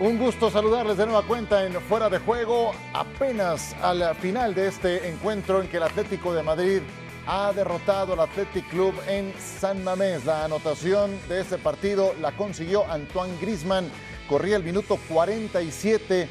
Un 0.00 0.18
gusto 0.18 0.50
saludarles 0.50 0.96
de 0.96 1.06
nueva 1.06 1.22
cuenta 1.22 1.64
en 1.64 1.72
Fuera 1.74 2.10
de 2.10 2.18
Juego, 2.18 2.72
apenas 2.92 3.76
al 3.80 4.16
final 4.16 4.52
de 4.52 4.66
este 4.66 5.08
encuentro 5.08 5.62
en 5.62 5.68
que 5.68 5.76
el 5.76 5.84
Atlético 5.84 6.34
de 6.34 6.42
Madrid 6.42 6.80
ha 7.28 7.52
derrotado 7.52 8.14
al 8.14 8.20
Athletic 8.20 8.68
Club 8.70 8.92
en 9.06 9.32
San 9.38 9.84
Mamés. 9.84 10.24
La 10.24 10.46
anotación 10.46 11.12
de 11.28 11.40
este 11.40 11.58
partido 11.58 12.12
la 12.20 12.32
consiguió 12.32 12.90
Antoine 12.90 13.38
Grisman. 13.40 13.88
Corría 14.28 14.56
el 14.56 14.64
minuto 14.64 14.98
47. 15.08 16.28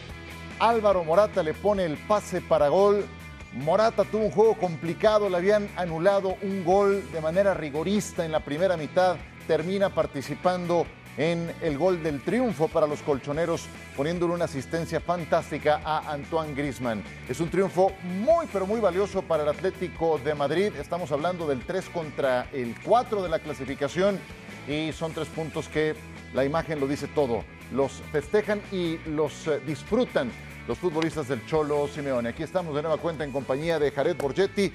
Álvaro 0.60 1.06
Morata 1.06 1.42
le 1.42 1.54
pone 1.54 1.86
el 1.86 1.96
pase 1.96 2.42
para 2.42 2.68
gol. 2.68 3.06
Morata 3.54 4.04
tuvo 4.04 4.26
un 4.26 4.32
juego 4.32 4.56
complicado, 4.56 5.30
le 5.30 5.38
habían 5.38 5.70
anulado 5.78 6.36
un 6.42 6.66
gol 6.66 7.10
de 7.14 7.22
manera 7.22 7.54
rigorista 7.54 8.26
en 8.26 8.34
la 8.34 8.42
primera 8.42 8.76
mitad. 8.76 9.16
Termina 9.48 9.90
participando 9.90 10.86
en 11.18 11.52
el 11.62 11.78
gol 11.78 12.02
del 12.02 12.22
triunfo 12.22 12.68
para 12.68 12.88
los 12.88 13.02
colchoneros, 13.02 13.66
poniéndole 13.96 14.34
una 14.34 14.46
asistencia 14.46 15.00
fantástica 15.00 15.82
a 15.84 16.12
Antoine 16.12 16.56
Grisman. 16.56 17.04
Es 17.30 17.40
un 17.40 17.50
triunfo 17.50 17.92
muy, 18.04 18.48
pero 18.52 18.66
muy 18.66 18.80
valioso 18.80 19.22
para 19.22 19.44
el 19.44 19.50
Atlético 19.50 20.20
de 20.20 20.34
Madrid. 20.34 20.72
Estamos 20.80 21.12
hablando 21.12 21.48
del 21.48 21.62
3 21.66 21.90
contra 21.90 22.48
el 22.52 22.76
4 22.84 23.22
de 23.22 23.30
la 23.30 23.40
clasificación 23.40 24.20
y 24.68 24.92
son 24.94 25.14
tres 25.14 25.28
puntos 25.28 25.68
que 25.68 25.96
la 26.34 26.46
imagen 26.46 26.80
lo 26.80 26.88
dice 26.88 27.08
todo. 27.08 27.44
Los 27.72 27.92
festejan 28.12 28.62
y 28.72 28.98
los 29.10 29.48
eh, 29.48 29.62
disfrutan 29.66 30.32
los 30.68 30.78
futbolistas 30.78 31.28
del 31.28 31.46
Cholo 31.46 31.88
Simeone. 31.88 32.30
Aquí 32.30 32.44
estamos 32.44 32.74
de 32.76 32.82
nueva 32.82 32.98
cuenta 32.98 33.24
en 33.24 33.32
compañía 33.32 33.80
de 33.80 33.92
Jared 33.92 34.16
Borgetti. 34.18 34.72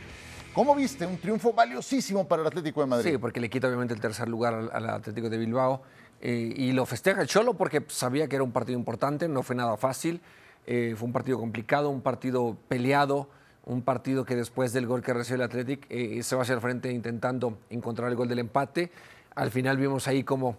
¿Cómo 0.52 0.75
viste? 0.75 1.06
Un 1.06 1.19
triunfo 1.19 1.52
valiosísimo 1.52 2.27
para 2.27 2.42
el 2.42 2.48
Atlético 2.48 2.80
de 2.80 2.86
Madrid. 2.86 3.12
Sí, 3.12 3.19
porque 3.19 3.41
le 3.41 3.48
quita 3.48 3.69
obviamente 3.69 3.95
el 3.95 4.00
tercer 4.00 4.28
lugar 4.28 4.55
al, 4.55 4.70
al 4.73 4.91
Atlético 4.91 5.30
de 5.30 5.39
Bilbao. 5.39 5.83
Eh, 6.20 6.52
y 6.56 6.72
lo 6.72 6.84
festeja 6.84 7.20
el 7.20 7.28
Cholo 7.28 7.55
porque 7.55 7.84
sabía 7.88 8.28
que 8.28 8.36
era 8.36 8.42
un 8.42 8.52
partido 8.52 8.78
importante, 8.78 9.28
no 9.28 9.42
fue 9.42 9.55
nada 9.55 9.77
fácil, 9.77 10.20
eh, 10.66 10.94
fue 10.97 11.06
un 11.06 11.12
partido 11.12 11.38
complicado, 11.38 11.91
un 11.91 12.00
partido 12.00 12.56
peleado, 12.69 13.28
un 13.64 13.83
partido 13.83 14.25
que 14.25 14.34
después 14.34 14.72
del 14.72 14.86
gol 14.86 15.02
que 15.02 15.12
recibe 15.12 15.36
el 15.36 15.42
Athletic 15.42 15.86
eh, 15.91 16.22
se 16.22 16.34
va 16.34 16.42
hacia 16.42 16.55
el 16.55 16.60
frente 16.60 16.91
intentando 16.91 17.58
encontrar 17.70 18.08
el 18.08 18.16
gol 18.16 18.28
del 18.28 18.41
empate. 18.41 18.91
Al 19.34 19.50
final 19.50 19.77
vimos 19.77 20.08
ahí 20.08 20.25
como 20.25 20.56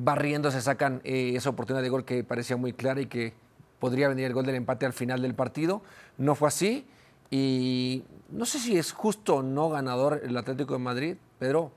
barriendo 0.00 0.52
se 0.52 0.62
sacan 0.62 1.00
esa 1.02 1.50
oportunidad 1.50 1.82
de 1.82 1.88
gol 1.88 2.04
que 2.04 2.22
parecía 2.22 2.56
muy 2.56 2.72
clara 2.72 3.00
y 3.00 3.06
que 3.06 3.32
podría 3.80 4.08
venir 4.08 4.26
el 4.26 4.34
gol 4.34 4.46
del 4.46 4.54
empate 4.54 4.86
al 4.86 4.92
final 4.92 5.20
del 5.22 5.34
partido. 5.34 5.82
No 6.16 6.36
fue 6.36 6.46
así 6.46 6.86
y 7.28 8.04
no 8.30 8.46
sé 8.46 8.60
si 8.60 8.78
es 8.78 8.92
justo 8.92 9.36
o 9.36 9.42
no 9.42 9.68
ganador 9.68 10.20
el 10.22 10.36
Atlético 10.36 10.74
de 10.74 10.78
Madrid, 10.78 11.16
pero 11.40 11.72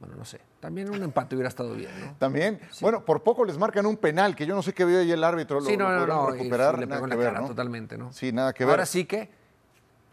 bueno, 0.00 0.16
no 0.16 0.24
sé. 0.24 0.47
También 0.60 0.90
un 0.90 1.00
empate 1.02 1.36
hubiera 1.36 1.48
estado 1.48 1.74
bien, 1.74 1.90
¿no? 2.00 2.16
También. 2.18 2.60
Bueno, 2.80 3.04
por 3.04 3.22
poco 3.22 3.44
les 3.44 3.56
marcan 3.56 3.86
un 3.86 3.96
penal, 3.96 4.34
que 4.34 4.44
yo 4.44 4.56
no 4.56 4.62
sé 4.62 4.72
qué 4.72 4.84
vio 4.84 4.98
ahí 4.98 5.12
el 5.12 5.22
árbitro. 5.22 5.60
Sí, 5.60 5.76
lo, 5.76 5.88
no, 5.88 6.00
no, 6.00 6.06
no, 6.06 6.30
recuperar. 6.30 6.78
le 6.78 6.88
pegó 6.88 7.04
en 7.04 7.10
la 7.10 7.16
cara, 7.16 7.46
totalmente, 7.46 7.96
¿no? 7.96 8.12
Sí, 8.12 8.32
nada 8.32 8.52
que 8.52 8.64
ver. 8.64 8.72
Ahora 8.72 8.86
sí 8.86 9.04
que, 9.04 9.30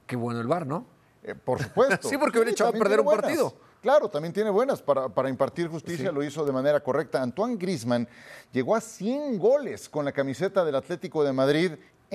qué 0.06 0.16
bueno 0.16 0.40
el 0.40 0.48
VAR, 0.48 0.68
¿no? 0.68 0.86
Eh, 1.24 1.34
por 1.34 1.62
supuesto. 1.64 2.08
sí, 2.10 2.18
porque 2.18 2.38
hubiera 2.38 2.52
echado 2.52 2.70
a 2.70 2.74
perder 2.74 3.00
un 3.00 3.08
partido. 3.08 3.56
Claro, 3.82 4.10
también 4.10 4.34
tiene 4.34 4.50
buenas 4.50 4.82
para, 4.82 5.10
para 5.10 5.30
impartir 5.30 5.68
justicia, 5.68 6.12
lo 6.12 6.24
hizo 6.24 6.46
de 6.46 6.52
manera 6.52 6.80
correcta. 6.80 7.22
Antoine 7.22 7.56
Grisman 7.56 8.08
llegó 8.52 8.76
a 8.76 8.82
100 8.82 9.38
goles 9.38 9.90
con 9.90 10.06
la 10.06 10.12
camiseta 10.12 10.64
del 10.64 10.76
Atlético 10.76 11.24
de 11.24 11.34
Madrid 11.34 11.72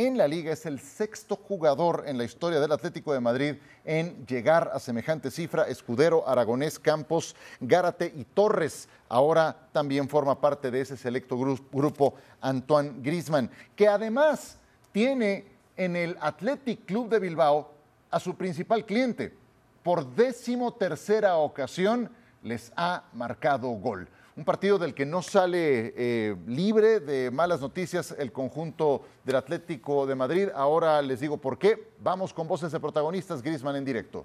en 0.06 0.16
la 0.16 0.26
liga. 0.26 0.52
Es 0.52 0.64
el 0.66 0.80
sexto 0.80 1.36
jugador 1.36 2.04
en 2.06 2.16
la 2.16 2.24
historia 2.24 2.58
del 2.58 2.72
Atlético 2.72 3.12
de 3.12 3.20
Madrid 3.20 3.56
en 3.84 4.26
llegar 4.26 4.70
a 4.72 4.78
semejante 4.78 5.30
cifra. 5.30 5.64
Escudero, 5.64 6.26
Aragonés, 6.26 6.78
Campos, 6.78 7.36
Gárate 7.60 8.12
y 8.16 8.24
Torres. 8.24 8.88
Ahora 9.08 9.68
también 9.72 10.08
forma 10.08 10.40
parte 10.40 10.70
de 10.70 10.80
ese 10.80 10.96
selecto 10.96 11.36
grupo 11.38 12.14
Antoine 12.40 12.94
Grisman, 13.02 13.50
que 13.76 13.88
además 13.88 14.56
tiene 14.92 15.44
en 15.76 15.96
el 15.96 16.16
Athletic 16.20 16.86
Club 16.86 17.08
de 17.08 17.18
Bilbao 17.18 17.70
a 18.10 18.18
su 18.18 18.34
principal 18.34 18.86
cliente 18.86 19.34
por 19.82 20.14
décimo 20.14 20.72
tercera 20.72 21.36
ocasión 21.36 22.10
les 22.42 22.72
ha 22.76 23.04
marcado 23.12 23.68
gol. 23.68 24.08
Un 24.36 24.44
partido 24.44 24.78
del 24.78 24.94
que 24.94 25.04
no 25.04 25.22
sale 25.22 25.92
eh, 25.96 26.36
libre 26.46 27.00
de 27.00 27.30
malas 27.30 27.60
noticias 27.60 28.14
el 28.16 28.30
conjunto 28.32 29.02
del 29.24 29.36
Atlético 29.36 30.06
de 30.06 30.14
Madrid. 30.14 30.48
Ahora 30.54 31.02
les 31.02 31.20
digo 31.20 31.36
por 31.36 31.58
qué. 31.58 31.92
Vamos 31.98 32.32
con 32.32 32.46
voces 32.46 32.70
de 32.70 32.78
protagonistas, 32.78 33.42
Grisman 33.42 33.76
en 33.76 33.84
directo. 33.84 34.24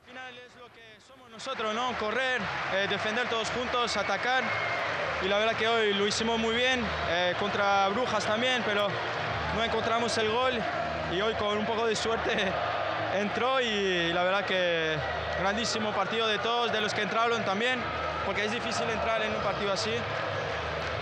Al 0.00 0.08
final 0.08 0.38
es 0.38 0.56
lo 0.56 0.66
que 0.68 1.00
somos 1.06 1.30
nosotros, 1.30 1.74
¿no? 1.74 1.96
Correr, 1.98 2.40
eh, 2.74 2.86
defender 2.88 3.28
todos 3.28 3.50
juntos, 3.50 3.96
atacar. 3.96 4.42
Y 5.22 5.28
la 5.28 5.38
verdad 5.38 5.56
que 5.56 5.68
hoy 5.68 5.92
lo 5.92 6.06
hicimos 6.06 6.38
muy 6.40 6.54
bien, 6.54 6.80
eh, 7.10 7.34
contra 7.38 7.88
Brujas 7.90 8.24
también, 8.26 8.62
pero 8.64 8.88
no 9.54 9.62
encontramos 9.62 10.16
el 10.18 10.28
gol 10.32 10.54
y 11.14 11.20
hoy 11.20 11.34
con 11.34 11.58
un 11.58 11.66
poco 11.66 11.86
de 11.86 11.94
suerte 11.94 12.50
entró 13.14 13.60
y 13.60 14.12
la 14.12 14.22
verdad 14.22 14.44
que 14.44 14.96
grandísimo 15.38 15.92
partido 15.92 16.26
de 16.26 16.38
todos, 16.38 16.72
de 16.72 16.80
los 16.80 16.94
que 16.94 17.02
entraron 17.02 17.44
también, 17.44 17.80
porque 18.24 18.44
es 18.44 18.52
difícil 18.52 18.88
entrar 18.90 19.22
en 19.22 19.34
un 19.34 19.42
partido 19.42 19.72
así. 19.72 19.92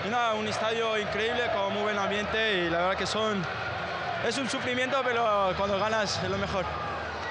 Y 0.07 0.09
nada, 0.09 0.35
un 0.35 0.49
estadio 0.49 0.97
increíble 0.99 1.43
con 1.55 1.73
muy 1.73 1.83
buen 1.83 1.99
ambiente 1.99 2.65
y 2.65 2.71
la 2.71 2.79
verdad 2.79 2.97
que 2.97 3.07
son 3.07 3.43
es 4.27 4.37
un 4.39 4.49
sufrimiento, 4.49 5.01
pero 5.05 5.53
cuando 5.57 5.79
ganas 5.79 6.23
es 6.23 6.31
lo 6.31 6.39
mejor. 6.39 6.65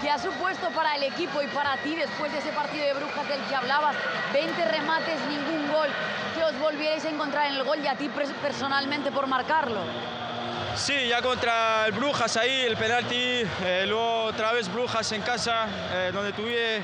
¿Qué 0.02 0.10
ha 0.10 0.18
supuesto 0.18 0.70
para 0.70 0.96
el 0.96 1.04
equipo 1.04 1.42
y 1.42 1.48
para 1.48 1.76
ti 1.78 1.96
después 1.96 2.32
de 2.32 2.40
ese 2.40 2.52
partido 2.52 2.86
de 2.86 2.94
Brujas 2.94 3.28
del 3.28 3.42
que 3.44 3.56
hablabas? 3.56 3.96
20 4.34 4.66
remates, 4.66 5.20
ningún 5.28 5.72
gol, 5.72 5.90
que 6.36 6.44
os 6.44 6.58
volvierais 6.58 7.04
a 7.04 7.10
encontrar 7.10 7.48
en 7.48 7.56
el 7.56 7.64
gol 7.64 7.80
y 7.84 7.88
a 7.88 7.96
ti 7.96 8.10
personalmente 8.42 9.12
por 9.12 9.28
marcarlo. 9.28 9.82
Sí, 10.80 11.10
ya 11.10 11.22
contra 11.22 11.86
el 11.88 11.92
Brujas 11.92 12.38
ahí, 12.38 12.62
el 12.62 12.78
penalti, 12.78 13.44
eh, 13.66 13.84
luego 13.86 14.24
otra 14.24 14.54
vez 14.54 14.72
Brujas 14.72 15.12
en 15.12 15.22
casa, 15.22 15.68
eh, 15.92 16.12
donde 16.14 16.32
tuve 16.32 16.82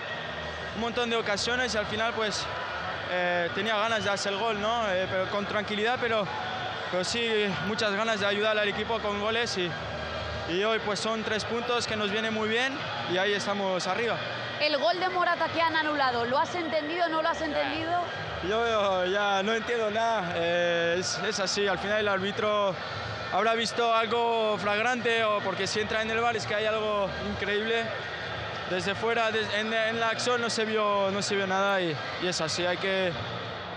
un 0.75 0.81
montón 0.81 1.09
de 1.09 1.15
ocasiones 1.15 1.73
y 1.73 1.77
al 1.77 1.85
final 1.85 2.13
pues 2.13 2.45
eh, 3.09 3.49
tenía 3.55 3.77
ganas 3.77 4.03
de 4.03 4.09
hacer 4.09 4.33
el 4.33 4.39
gol, 4.39 4.59
¿no? 4.59 4.83
pero 5.09 5.29
con 5.31 5.45
tranquilidad, 5.45 5.97
pero, 5.99 6.27
pero 6.91 7.05
sí 7.05 7.45
muchas 7.67 7.93
ganas 7.93 8.19
de 8.19 8.25
ayudar 8.25 8.57
al 8.59 8.67
equipo 8.67 8.99
con 8.99 9.21
goles 9.21 9.57
y, 9.57 9.71
y 10.49 10.63
hoy 10.65 10.79
pues 10.79 10.99
son 10.99 11.23
tres 11.23 11.45
puntos 11.45 11.87
que 11.87 11.95
nos 11.95 12.11
vienen 12.11 12.33
muy 12.33 12.49
bien 12.49 12.77
y 13.13 13.17
ahí 13.17 13.31
estamos 13.31 13.87
arriba. 13.87 14.17
El 14.59 14.77
gol 14.77 14.99
de 14.99 15.07
Morata 15.07 15.47
que 15.47 15.61
han 15.61 15.75
anulado, 15.75 16.25
¿lo 16.25 16.37
has 16.37 16.53
entendido 16.53 17.05
o 17.05 17.09
no 17.09 17.21
lo 17.21 17.29
has 17.29 17.41
entendido? 17.41 17.91
Yo 18.47 19.05
ya 19.05 19.41
no 19.41 19.53
entiendo 19.53 19.89
nada, 19.89 20.35
es, 20.37 21.17
es 21.19 21.39
así, 21.39 21.65
al 21.65 21.79
final 21.79 22.01
el 22.01 22.07
árbitro 22.09 22.75
habrá 23.35 23.53
visto 23.53 23.93
algo 23.93 24.57
flagrante 24.57 25.25
o 25.25 25.41
porque 25.41 25.67
si 25.67 25.81
entra 25.81 26.01
en 26.01 26.09
el 26.09 26.21
bar 26.21 26.37
es 26.37 26.45
que 26.45 26.55
hay 26.55 26.65
algo 26.65 27.09
increíble. 27.29 27.83
Desde 28.69 28.95
fuera, 28.95 29.29
en, 29.29 29.99
la 29.99 30.09
acción 30.09 30.39
no 30.39 30.49
se 30.49 30.63
vio, 30.63 31.11
no 31.11 31.21
se 31.21 31.35
vio 31.35 31.45
nada 31.45 31.81
y, 31.81 31.95
y 32.23 32.27
es 32.27 32.39
así, 32.39 32.65
hay 32.65 32.77
que, 32.77 33.11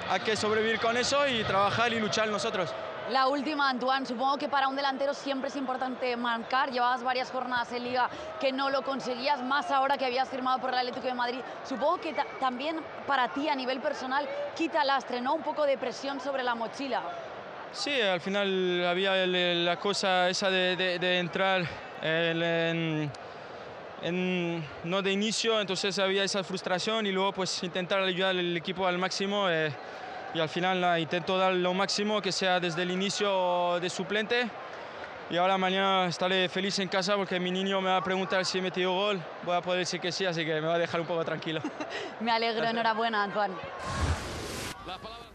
hay 0.08 0.20
que 0.20 0.36
sobrevivir 0.36 0.78
con 0.78 0.96
eso 0.96 1.26
y 1.26 1.42
trabajar 1.42 1.92
y 1.92 1.98
luchar 1.98 2.28
nosotros. 2.28 2.72
La 3.10 3.26
última, 3.26 3.68
Antoine, 3.68 4.06
supongo 4.06 4.38
que 4.38 4.48
para 4.48 4.68
un 4.68 4.76
delantero 4.76 5.12
siempre 5.12 5.48
es 5.48 5.56
importante 5.56 6.16
marcar. 6.16 6.70
Llevabas 6.70 7.02
varias 7.02 7.30
jornadas 7.30 7.72
en 7.72 7.82
liga 7.82 8.08
que 8.38 8.52
no 8.52 8.70
lo 8.70 8.82
conseguías, 8.82 9.42
más 9.42 9.70
ahora 9.70 9.98
que 9.98 10.06
habías 10.06 10.28
firmado 10.28 10.60
por 10.60 10.70
el 10.70 10.78
Atlético 10.78 11.06
de 11.06 11.14
Madrid. 11.14 11.40
Supongo 11.64 11.98
que 11.98 12.14
también 12.38 12.78
para 13.06 13.28
ti 13.28 13.48
a 13.48 13.56
nivel 13.56 13.80
personal 13.80 14.28
quita 14.54 14.84
lastre, 14.84 15.20
¿no? 15.20 15.34
Un 15.34 15.42
poco 15.42 15.64
de 15.64 15.76
presión 15.76 16.20
sobre 16.20 16.44
la 16.44 16.54
mochila. 16.54 17.02
Sí, 17.72 18.00
al 18.00 18.20
final 18.20 18.84
había 18.86 19.26
la 19.26 19.78
cosa 19.78 20.28
esa 20.28 20.50
de, 20.50 21.18
entrar 21.18 21.64
no 24.84 25.02
de 25.02 25.12
inicio, 25.12 25.60
entonces 25.60 25.98
había 25.98 26.24
esa 26.24 26.42
frustración 26.42 27.06
y 27.06 27.12
luego 27.12 27.32
pues 27.32 27.62
intentar 27.62 28.02
ayudar 28.02 28.30
al 28.30 28.56
equipo 28.56 28.86
al 28.86 28.98
máximo 28.98 29.48
eh, 29.50 29.72
y 30.34 30.40
al 30.40 30.48
final 30.48 31.00
intento 31.00 31.36
dar 31.36 31.52
lo 31.54 31.74
máximo 31.74 32.20
que 32.20 32.32
sea 32.32 32.60
desde 32.60 32.82
el 32.82 32.90
inicio 32.90 33.78
de 33.80 33.90
suplente 33.90 34.48
y 35.30 35.36
ahora 35.36 35.58
mañana 35.58 36.06
estaré 36.06 36.48
feliz 36.48 36.78
en 36.78 36.88
casa 36.88 37.14
porque 37.16 37.38
mi 37.38 37.50
niño 37.50 37.80
me 37.82 37.90
va 37.90 37.98
a 37.98 38.04
preguntar 38.04 38.46
si 38.46 38.58
he 38.58 38.62
metido 38.62 38.92
gol, 38.92 39.20
voy 39.44 39.56
a 39.56 39.60
poder 39.60 39.80
decir 39.80 40.00
que 40.00 40.10
sí, 40.10 40.24
así 40.24 40.44
que 40.44 40.54
me 40.54 40.66
va 40.66 40.74
a 40.74 40.78
dejar 40.78 41.00
un 41.00 41.06
poco 41.06 41.22
tranquilo. 41.24 41.60
me 42.20 42.30
alegro, 42.30 42.64
enhorabuena 42.64 43.24
Antoine. 43.24 43.54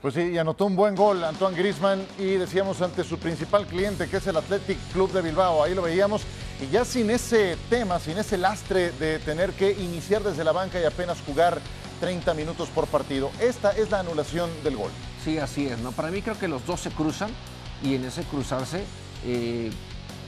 Pues 0.03 0.15
sí, 0.15 0.31
y 0.33 0.37
anotó 0.37 0.65
un 0.65 0.75
buen 0.75 0.95
gol 0.95 1.23
Antoine 1.23 1.55
Grisman 1.55 2.05
y 2.19 2.33
decíamos 2.33 2.81
ante 2.81 3.05
su 3.05 3.17
principal 3.17 3.65
cliente 3.65 4.09
que 4.09 4.17
es 4.17 4.27
el 4.27 4.35
Athletic 4.35 4.77
Club 4.91 5.09
de 5.13 5.21
Bilbao. 5.21 5.63
Ahí 5.63 5.73
lo 5.73 5.81
veíamos 5.81 6.23
y 6.61 6.69
ya 6.69 6.83
sin 6.83 7.09
ese 7.09 7.55
tema, 7.69 8.01
sin 8.01 8.17
ese 8.17 8.37
lastre 8.37 8.91
de 8.91 9.19
tener 9.19 9.53
que 9.53 9.71
iniciar 9.71 10.21
desde 10.21 10.43
la 10.43 10.51
banca 10.51 10.77
y 10.77 10.83
apenas 10.83 11.21
jugar 11.25 11.57
30 12.01 12.33
minutos 12.33 12.67
por 12.67 12.87
partido. 12.87 13.31
Esta 13.39 13.71
es 13.71 13.91
la 13.91 14.01
anulación 14.01 14.49
del 14.65 14.75
gol. 14.75 14.91
Sí, 15.23 15.37
así 15.37 15.67
es. 15.67 15.79
¿no? 15.79 15.93
Para 15.93 16.11
mí 16.11 16.21
creo 16.21 16.37
que 16.37 16.49
los 16.49 16.65
dos 16.65 16.81
se 16.81 16.89
cruzan 16.89 17.29
y 17.81 17.95
en 17.95 18.03
ese 18.03 18.23
cruzarse 18.23 18.83
eh, 19.25 19.71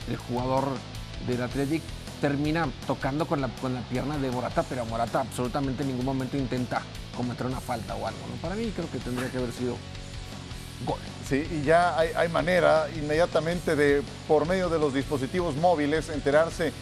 el 0.08 0.16
jugador 0.16 0.68
del 1.28 1.42
Athletic 1.42 1.82
termina 2.22 2.66
tocando 2.86 3.26
con 3.26 3.42
la, 3.42 3.48
con 3.60 3.74
la 3.74 3.82
pierna 3.82 4.16
de 4.16 4.30
Morata, 4.30 4.64
pero 4.66 4.86
Morata 4.86 5.20
absolutamente 5.20 5.82
en 5.82 5.90
ningún 5.90 6.06
momento 6.06 6.38
intenta 6.38 6.80
cometer 7.16 7.46
una 7.46 7.60
falta 7.60 7.94
o 7.96 8.06
algo. 8.06 8.20
¿no? 8.28 8.40
Para 8.40 8.54
mí 8.54 8.72
creo 8.74 8.90
que 8.90 8.98
tendría 8.98 9.30
que 9.30 9.38
haber 9.38 9.52
sido 9.52 9.76
gol. 10.84 10.98
Sí, 11.28 11.46
y 11.50 11.64
ya 11.64 11.98
hay, 11.98 12.28
manera 12.28 12.86
inmediatamente 12.94 13.74
de, 13.74 14.02
por 14.28 14.46
medio 14.46 14.68
de 14.68 14.78
los 14.78 14.94
dispositivos 14.94 15.56
móviles, 15.56 16.08
enterarse 16.08 16.72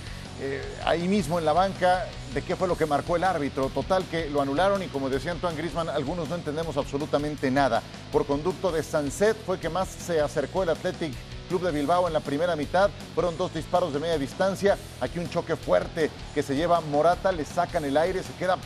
eh, 0.41 0.63
ahí 0.85 1.07
mismo 1.07 1.39
en 1.39 1.45
la 1.45 1.53
banca 1.53 2.07
de 2.35 2.43
qué 2.43 2.57
fue 2.57 2.69
lo 2.69 2.77
que 2.77 2.85
marcó 2.85 3.17
el 3.17 3.25
árbitro. 3.25 3.71
Total 3.71 4.05
que 4.11 4.29
lo 4.29 4.43
anularon 4.43 4.83
y 4.83 4.89
como 4.89 5.09
decía 5.09 5.33
Antoine 5.33 5.57
Grisman, 5.57 5.89
algunos 5.89 6.29
no 6.29 6.35
entendemos 6.35 6.77
absolutamente 6.77 7.51
nada. 7.51 7.83
Por 8.13 8.27
conducto 8.27 8.71
de 8.71 8.83
Sanset 8.83 9.37
fue 9.47 9.59
que 9.59 9.69
más 9.69 9.89
se 9.89 10.21
acercó 10.21 10.63
el 10.63 10.71
Athletic 10.71 11.15
Club 11.49 11.63
de 11.63 11.71
Bilbao 11.71 12.07
en 12.07 12.13
la 12.13 12.21
primera 12.21 12.57
mitad. 12.57 12.91
Fueron 13.15 13.39
dos 13.39 13.55
disparos 13.55 13.95
de 13.95 14.01
media 14.01 14.19
distancia. 14.19 14.77
Aquí 15.01 15.19
un 15.19 15.31
choque 15.31 15.57
fuerte 15.57 16.11
que 16.35 16.43
se 16.43 16.57
lleva 16.57 16.81
Morata, 16.81 17.33
le 17.33 17.45
sacan 17.45 17.85
el 17.85 17.97
aire, 17.97 18.23
se 18.23 18.33
queda 18.35 18.59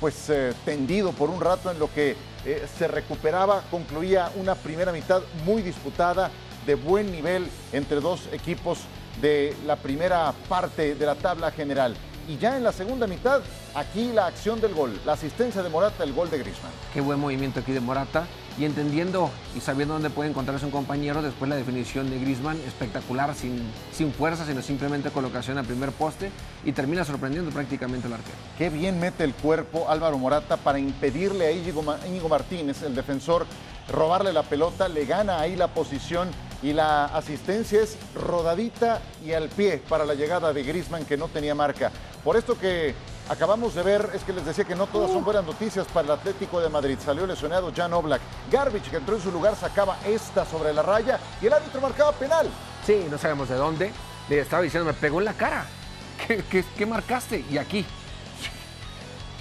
pues 0.00 0.30
eh, 0.30 0.52
tendido 0.64 1.12
por 1.12 1.30
un 1.30 1.40
rato 1.40 1.70
en 1.70 1.78
lo 1.78 1.92
que 1.92 2.16
eh, 2.44 2.66
se 2.78 2.88
recuperaba. 2.88 3.62
Concluía 3.70 4.32
una 4.36 4.54
primera 4.54 4.92
mitad 4.92 5.22
muy 5.44 5.62
disputada, 5.62 6.30
de 6.66 6.74
buen 6.74 7.10
nivel 7.10 7.48
entre 7.72 8.00
dos 8.00 8.28
equipos 8.32 8.80
de 9.20 9.56
la 9.66 9.76
primera 9.76 10.32
parte 10.48 10.94
de 10.94 11.06
la 11.06 11.14
tabla 11.14 11.50
general. 11.50 11.94
Y 12.28 12.36
ya 12.38 12.56
en 12.56 12.62
la 12.62 12.72
segunda 12.72 13.06
mitad, 13.06 13.40
aquí 13.74 14.12
la 14.12 14.26
acción 14.26 14.60
del 14.60 14.74
gol, 14.74 15.00
la 15.04 15.14
asistencia 15.14 15.62
de 15.62 15.68
Morata, 15.68 16.04
el 16.04 16.12
gol 16.12 16.30
de 16.30 16.38
Griezmann. 16.38 16.72
Qué 16.92 17.00
buen 17.00 17.18
movimiento 17.18 17.60
aquí 17.60 17.72
de 17.72 17.80
Morata 17.80 18.26
y 18.60 18.66
entendiendo 18.66 19.30
y 19.56 19.60
sabiendo 19.60 19.94
dónde 19.94 20.10
puede 20.10 20.28
encontrarse 20.28 20.66
un 20.66 20.70
compañero, 20.70 21.22
después 21.22 21.48
la 21.48 21.56
definición 21.56 22.10
de 22.10 22.20
Griezmann 22.20 22.58
espectacular, 22.66 23.34
sin, 23.34 23.62
sin 23.90 24.12
fuerza, 24.12 24.44
sino 24.44 24.60
simplemente 24.60 25.10
colocación 25.10 25.56
al 25.56 25.64
primer 25.64 25.92
poste 25.92 26.30
y 26.64 26.72
termina 26.72 27.02
sorprendiendo 27.04 27.50
prácticamente 27.50 28.06
al 28.06 28.12
arquero. 28.12 28.36
Qué 28.58 28.68
bien 28.68 29.00
mete 29.00 29.24
el 29.24 29.32
cuerpo 29.32 29.88
Álvaro 29.88 30.18
Morata 30.18 30.58
para 30.58 30.78
impedirle 30.78 31.46
a 31.46 31.52
Íñigo, 31.52 31.82
Ma- 31.82 31.96
Íñigo 32.06 32.28
Martínez, 32.28 32.82
el 32.82 32.94
defensor, 32.94 33.46
robarle 33.90 34.30
la 34.32 34.42
pelota, 34.42 34.88
le 34.88 35.06
gana 35.06 35.40
ahí 35.40 35.56
la 35.56 35.68
posición 35.68 36.28
y 36.62 36.74
la 36.74 37.06
asistencia 37.06 37.80
es 37.82 37.96
rodadita 38.14 39.00
y 39.24 39.32
al 39.32 39.48
pie 39.48 39.82
para 39.88 40.04
la 40.04 40.14
llegada 40.14 40.52
de 40.52 40.62
Griezmann 40.62 41.06
que 41.06 41.16
no 41.16 41.28
tenía 41.28 41.54
marca. 41.54 41.90
Por 42.22 42.36
esto 42.36 42.58
que 42.58 42.94
acabamos 43.30 43.74
de 43.74 43.82
ver 43.82 44.10
es 44.12 44.22
que 44.24 44.32
les 44.32 44.44
decía 44.44 44.64
que 44.64 44.74
no 44.74 44.86
todas 44.86 45.10
son 45.10 45.24
buenas 45.24 45.44
noticias 45.44 45.86
para 45.86 46.04
el 46.06 46.10
Atlético 46.12 46.60
de 46.60 46.68
Madrid. 46.68 46.98
Salió 47.02 47.26
lesionado 47.26 47.72
Jan 47.74 47.92
Oblak. 47.94 48.20
Garbage 48.50 48.90
que 48.90 48.96
entró 48.96 49.16
en 49.16 49.22
su 49.22 49.30
lugar 49.30 49.54
sacaba 49.56 49.96
esta 50.06 50.44
sobre 50.44 50.74
la 50.74 50.82
raya 50.82 51.18
y 51.40 51.46
el 51.46 51.52
árbitro 51.52 51.80
marcaba 51.80 52.12
penal. 52.12 52.48
Sí, 52.86 53.06
no 53.10 53.16
sabemos 53.18 53.48
de 53.48 53.54
dónde. 53.54 53.92
Le 54.28 54.40
estaba 54.40 54.62
diciendo, 54.62 54.86
me 54.86 54.94
pegó 54.98 55.20
en 55.20 55.24
la 55.26 55.34
cara. 55.34 55.64
¿Qué, 56.26 56.44
qué- 56.50 56.64
qué 56.76 56.86
marcaste? 56.86 57.44
Y 57.50 57.56
aquí. 57.56 57.84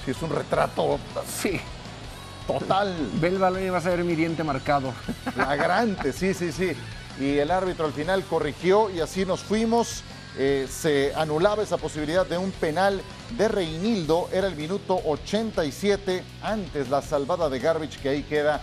Sí, 0.05 0.11
es 0.11 0.21
un 0.21 0.29
retrato 0.29 0.99
Sí. 1.41 1.59
total. 2.47 2.95
Ve 3.15 3.27
el 3.29 3.37
balón 3.39 3.63
y 3.65 3.69
vas 3.69 3.85
a 3.85 3.89
ver 3.89 4.03
mi 4.03 4.15
diente 4.15 4.43
marcado. 4.43 4.93
Flagrante, 5.33 6.13
sí, 6.13 6.33
sí, 6.33 6.51
sí. 6.51 6.71
Y 7.19 7.37
el 7.37 7.51
árbitro 7.51 7.85
al 7.85 7.91
final 7.93 8.23
corrigió 8.23 8.89
y 8.89 9.01
así 9.01 9.25
nos 9.25 9.41
fuimos. 9.41 10.03
Eh, 10.41 10.69
se 10.71 11.13
anulaba 11.15 11.63
esa 11.63 11.75
posibilidad 11.75 12.25
de 12.25 12.37
un 12.37 12.51
penal 12.51 13.01
de 13.37 13.49
Reinildo. 13.49 14.29
Era 14.31 14.47
el 14.47 14.55
minuto 14.55 14.97
87. 15.03 16.23
Antes 16.41 16.89
la 16.89 17.01
salvada 17.01 17.49
de 17.49 17.59
Garbage 17.59 17.99
que 17.99 18.07
ahí 18.07 18.23
queda 18.23 18.61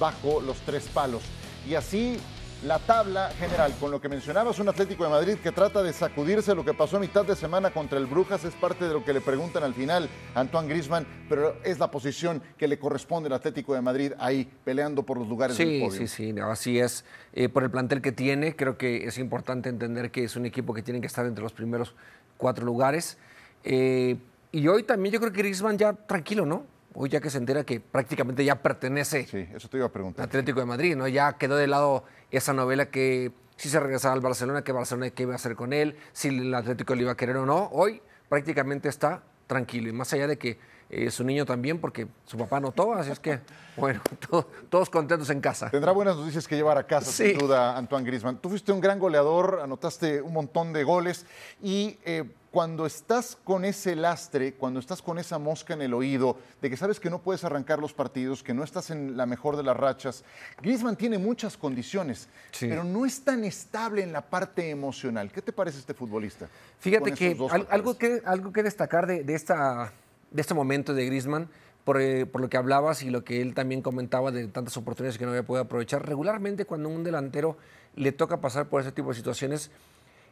bajo 0.00 0.40
los 0.40 0.56
tres 0.66 0.88
palos. 0.92 1.22
Y 1.64 1.76
así 1.76 2.18
la 2.64 2.78
tabla 2.78 3.30
general, 3.30 3.74
con 3.80 3.90
lo 3.90 4.00
que 4.00 4.08
mencionabas, 4.08 4.60
un 4.60 4.68
Atlético 4.68 5.02
de 5.02 5.10
Madrid 5.10 5.34
que 5.42 5.50
trata 5.50 5.82
de 5.82 5.92
sacudirse 5.92 6.54
lo 6.54 6.64
que 6.64 6.72
pasó 6.74 6.96
a 6.96 7.00
mitad 7.00 7.24
de 7.24 7.34
semana 7.34 7.72
contra 7.72 7.98
el 7.98 8.06
Brujas, 8.06 8.44
es 8.44 8.54
parte 8.54 8.86
de 8.86 8.92
lo 8.94 9.04
que 9.04 9.12
le 9.12 9.20
preguntan 9.20 9.64
al 9.64 9.74
final 9.74 10.08
a 10.34 10.40
Antoine 10.40 10.68
Grisman, 10.68 11.04
pero 11.28 11.56
es 11.64 11.80
la 11.80 11.90
posición 11.90 12.40
que 12.56 12.68
le 12.68 12.78
corresponde 12.78 13.26
al 13.26 13.32
Atlético 13.32 13.74
de 13.74 13.80
Madrid 13.80 14.12
ahí, 14.18 14.48
peleando 14.64 15.02
por 15.02 15.18
los 15.18 15.28
lugares 15.28 15.58
del 15.58 15.66
Sí, 15.68 15.80
podio. 15.80 15.98
sí, 15.98 16.06
sí, 16.06 16.32
no, 16.32 16.50
así 16.52 16.78
es. 16.78 17.04
Eh, 17.32 17.48
por 17.48 17.64
el 17.64 17.70
plantel 17.70 18.00
que 18.00 18.12
tiene, 18.12 18.54
creo 18.54 18.78
que 18.78 19.06
es 19.08 19.18
importante 19.18 19.68
entender 19.68 20.12
que 20.12 20.22
es 20.22 20.36
un 20.36 20.46
equipo 20.46 20.72
que 20.72 20.82
tiene 20.82 21.00
que 21.00 21.08
estar 21.08 21.26
entre 21.26 21.42
los 21.42 21.52
primeros 21.52 21.96
cuatro 22.36 22.64
lugares. 22.64 23.18
Eh, 23.64 24.16
y 24.52 24.68
hoy 24.68 24.84
también 24.84 25.12
yo 25.12 25.18
creo 25.18 25.32
que 25.32 25.38
Griezmann 25.38 25.78
ya 25.78 25.94
tranquilo, 25.94 26.46
¿no? 26.46 26.64
Hoy 26.94 27.08
ya 27.08 27.20
que 27.20 27.30
se 27.30 27.38
entera 27.38 27.64
que 27.64 27.80
prácticamente 27.80 28.44
ya 28.44 28.62
pertenece 28.62 29.26
Sí, 29.26 29.48
eso 29.54 29.68
te 29.68 29.78
iba 29.78 29.86
a 29.86 29.88
al 29.88 29.92
preguntar. 29.92 30.24
Atlético 30.26 30.60
de 30.60 30.66
Madrid, 30.66 30.96
¿no? 30.96 31.08
Ya 31.08 31.34
quedó 31.34 31.56
de 31.56 31.66
lado 31.66 32.04
esa 32.30 32.52
novela 32.52 32.90
que 32.90 33.32
si 33.56 33.68
se 33.68 33.78
regresaba 33.80 34.14
al 34.14 34.20
Barcelona, 34.20 34.62
que 34.62 34.72
Barcelona 34.72 35.10
qué 35.10 35.22
iba 35.22 35.32
a 35.32 35.36
hacer 35.36 35.54
con 35.54 35.72
él, 35.72 35.96
si 36.12 36.28
el 36.28 36.54
Atlético 36.54 36.94
le 36.94 37.02
iba 37.02 37.12
a 37.12 37.16
querer 37.16 37.36
o 37.36 37.46
no. 37.46 37.68
Hoy 37.72 38.02
prácticamente 38.28 38.88
está 38.88 39.22
tranquilo 39.46 39.88
y 39.88 39.92
más 39.92 40.12
allá 40.12 40.26
de 40.26 40.38
que 40.38 40.58
eh, 40.94 41.10
su 41.10 41.24
niño 41.24 41.46
también, 41.46 41.78
porque 41.80 42.06
su 42.26 42.36
papá 42.36 42.58
anotó, 42.58 42.92
así 42.92 43.10
es 43.10 43.18
que, 43.18 43.40
bueno, 43.76 44.00
to- 44.30 44.46
todos 44.68 44.90
contentos 44.90 45.30
en 45.30 45.40
casa. 45.40 45.70
Tendrá 45.70 45.90
buenas 45.92 46.16
noticias 46.16 46.46
que 46.46 46.54
llevar 46.54 46.76
a 46.76 46.86
casa, 46.86 47.10
Sí. 47.10 47.30
sin 47.30 47.38
duda, 47.38 47.76
Antoine 47.76 48.06
Grisman. 48.06 48.36
Tú 48.36 48.50
fuiste 48.50 48.70
un 48.72 48.80
gran 48.80 48.98
goleador, 48.98 49.60
anotaste 49.62 50.20
un 50.20 50.34
montón 50.34 50.72
de 50.74 50.84
goles 50.84 51.24
y 51.62 51.98
eh, 52.04 52.24
cuando 52.50 52.84
estás 52.84 53.38
con 53.44 53.64
ese 53.64 53.96
lastre, 53.96 54.52
cuando 54.52 54.78
estás 54.78 55.00
con 55.00 55.18
esa 55.18 55.38
mosca 55.38 55.72
en 55.72 55.80
el 55.80 55.94
oído, 55.94 56.36
de 56.60 56.68
que 56.68 56.76
sabes 56.76 57.00
que 57.00 57.08
no 57.08 57.20
puedes 57.22 57.42
arrancar 57.44 57.78
los 57.78 57.94
partidos, 57.94 58.42
que 58.42 58.52
no 58.52 58.62
estás 58.62 58.90
en 58.90 59.16
la 59.16 59.24
mejor 59.24 59.56
de 59.56 59.62
las 59.62 59.74
rachas, 59.74 60.22
Grisman 60.60 60.96
tiene 60.96 61.16
muchas 61.16 61.56
condiciones, 61.56 62.28
Sí. 62.50 62.66
pero 62.68 62.84
no 62.84 63.06
es 63.06 63.24
tan 63.24 63.44
estable 63.44 64.02
en 64.02 64.12
la 64.12 64.20
parte 64.20 64.68
emocional. 64.68 65.32
¿Qué 65.32 65.40
te 65.40 65.54
parece 65.54 65.78
este 65.78 65.94
futbolista? 65.94 66.46
Fíjate 66.80 67.12
que 67.12 67.34
al- 67.50 67.66
algo 67.70 67.96
que 67.96 68.20
algo 68.26 68.52
que 68.52 68.62
destacar 68.62 69.06
de, 69.06 69.24
de 69.24 69.34
esta 69.34 69.90
de 70.32 70.40
este 70.40 70.54
momento 70.54 70.94
de 70.94 71.06
Griezmann 71.06 71.48
por, 71.84 72.00
eh, 72.00 72.26
por 72.26 72.40
lo 72.40 72.48
que 72.48 72.56
hablabas 72.56 73.02
y 73.02 73.10
lo 73.10 73.24
que 73.24 73.40
él 73.42 73.54
también 73.54 73.82
comentaba 73.82 74.30
de 74.30 74.46
tantas 74.48 74.76
oportunidades 74.76 75.18
que 75.18 75.24
no 75.24 75.30
había 75.30 75.42
podido 75.42 75.64
aprovechar 75.64 76.06
regularmente 76.06 76.64
cuando 76.64 76.88
un 76.88 77.04
delantero 77.04 77.56
le 77.96 78.12
toca 78.12 78.40
pasar 78.40 78.66
por 78.66 78.80
ese 78.80 78.92
tipo 78.92 79.10
de 79.10 79.14
situaciones 79.14 79.70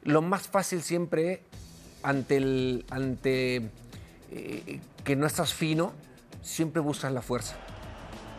lo 0.02 0.22
más 0.22 0.48
fácil 0.48 0.82
siempre 0.82 1.42
ante 2.02 2.36
el 2.38 2.86
ante 2.90 3.70
eh, 4.30 4.80
que 5.04 5.16
no 5.16 5.26
estás 5.26 5.52
fino 5.52 5.92
siempre 6.42 6.80
buscas 6.80 7.12
la 7.12 7.20
fuerza 7.20 7.56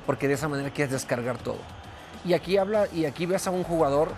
porque 0.05 0.27
de 0.27 0.33
esa 0.33 0.47
manera 0.47 0.71
quieres 0.71 0.91
descargar 0.91 1.37
todo. 1.37 1.59
Y 2.25 2.33
aquí 2.33 2.57
habla 2.57 2.87
y 2.93 3.05
aquí 3.05 3.25
ves 3.25 3.47
a 3.47 3.51
un 3.51 3.63
jugador 3.63 4.09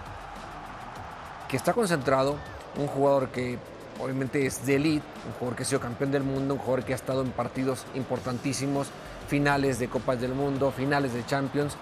que 1.47 1.57
está 1.57 1.73
concentrado, 1.73 2.37
un 2.77 2.87
jugador 2.87 3.29
que 3.29 3.57
obviamente 3.99 4.45
es 4.45 4.65
de 4.65 4.75
elite, 4.75 5.05
un 5.27 5.33
jugador 5.33 5.55
que 5.55 5.63
ha 5.63 5.65
sido 5.65 5.79
campeón 5.79 6.11
del 6.11 6.23
mundo, 6.23 6.55
un 6.55 6.59
jugador 6.59 6.85
que 6.85 6.93
ha 6.93 6.95
estado 6.95 7.21
en 7.21 7.31
partidos 7.31 7.85
importantísimos, 7.95 8.87
finales 9.27 9.79
de 9.79 9.87
Copas 9.87 10.19
del 10.19 10.33
Mundo, 10.33 10.71
finales 10.71 11.13
de 11.13 11.25
Champions, 11.25 11.75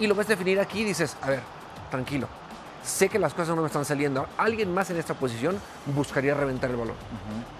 y 0.00 0.06
lo 0.06 0.14
ves 0.14 0.28
definir 0.28 0.60
aquí 0.60 0.80
y 0.80 0.84
dices, 0.84 1.16
a 1.22 1.30
ver, 1.30 1.40
tranquilo, 1.90 2.28
sé 2.84 3.08
que 3.08 3.18
las 3.18 3.34
cosas 3.34 3.54
no 3.56 3.62
me 3.62 3.66
están 3.66 3.84
saliendo, 3.84 4.26
alguien 4.36 4.72
más 4.72 4.90
en 4.90 4.96
esta 4.96 5.14
posición 5.14 5.58
buscaría 5.94 6.34
reventar 6.34 6.70
el 6.70 6.76
balón, 6.76 6.96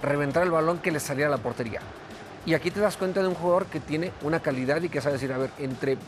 reventar 0.03 0.43
el 0.43 0.51
balón 0.51 0.79
que 0.79 0.91
le 0.91 1.01
saliera 1.01 1.29
a 1.29 1.37
la 1.37 1.43
portería. 1.43 1.81
Y 2.47 2.55
aquí 2.55 2.71
te 2.71 2.81
das 2.81 2.97
cuenta 2.97 3.21
de 3.21 3.29
un 3.29 3.35
jugador 3.35 3.67
que 3.67 3.81
tiene 3.81 4.13
una 4.23 4.41
calidad 4.41 4.81
y 4.81 4.89
que 4.89 5.01
sabe 5.01 5.15
decir, 5.15 5.33
a 5.33 5.39
ver, 5.39 5.51
entre 5.59 5.99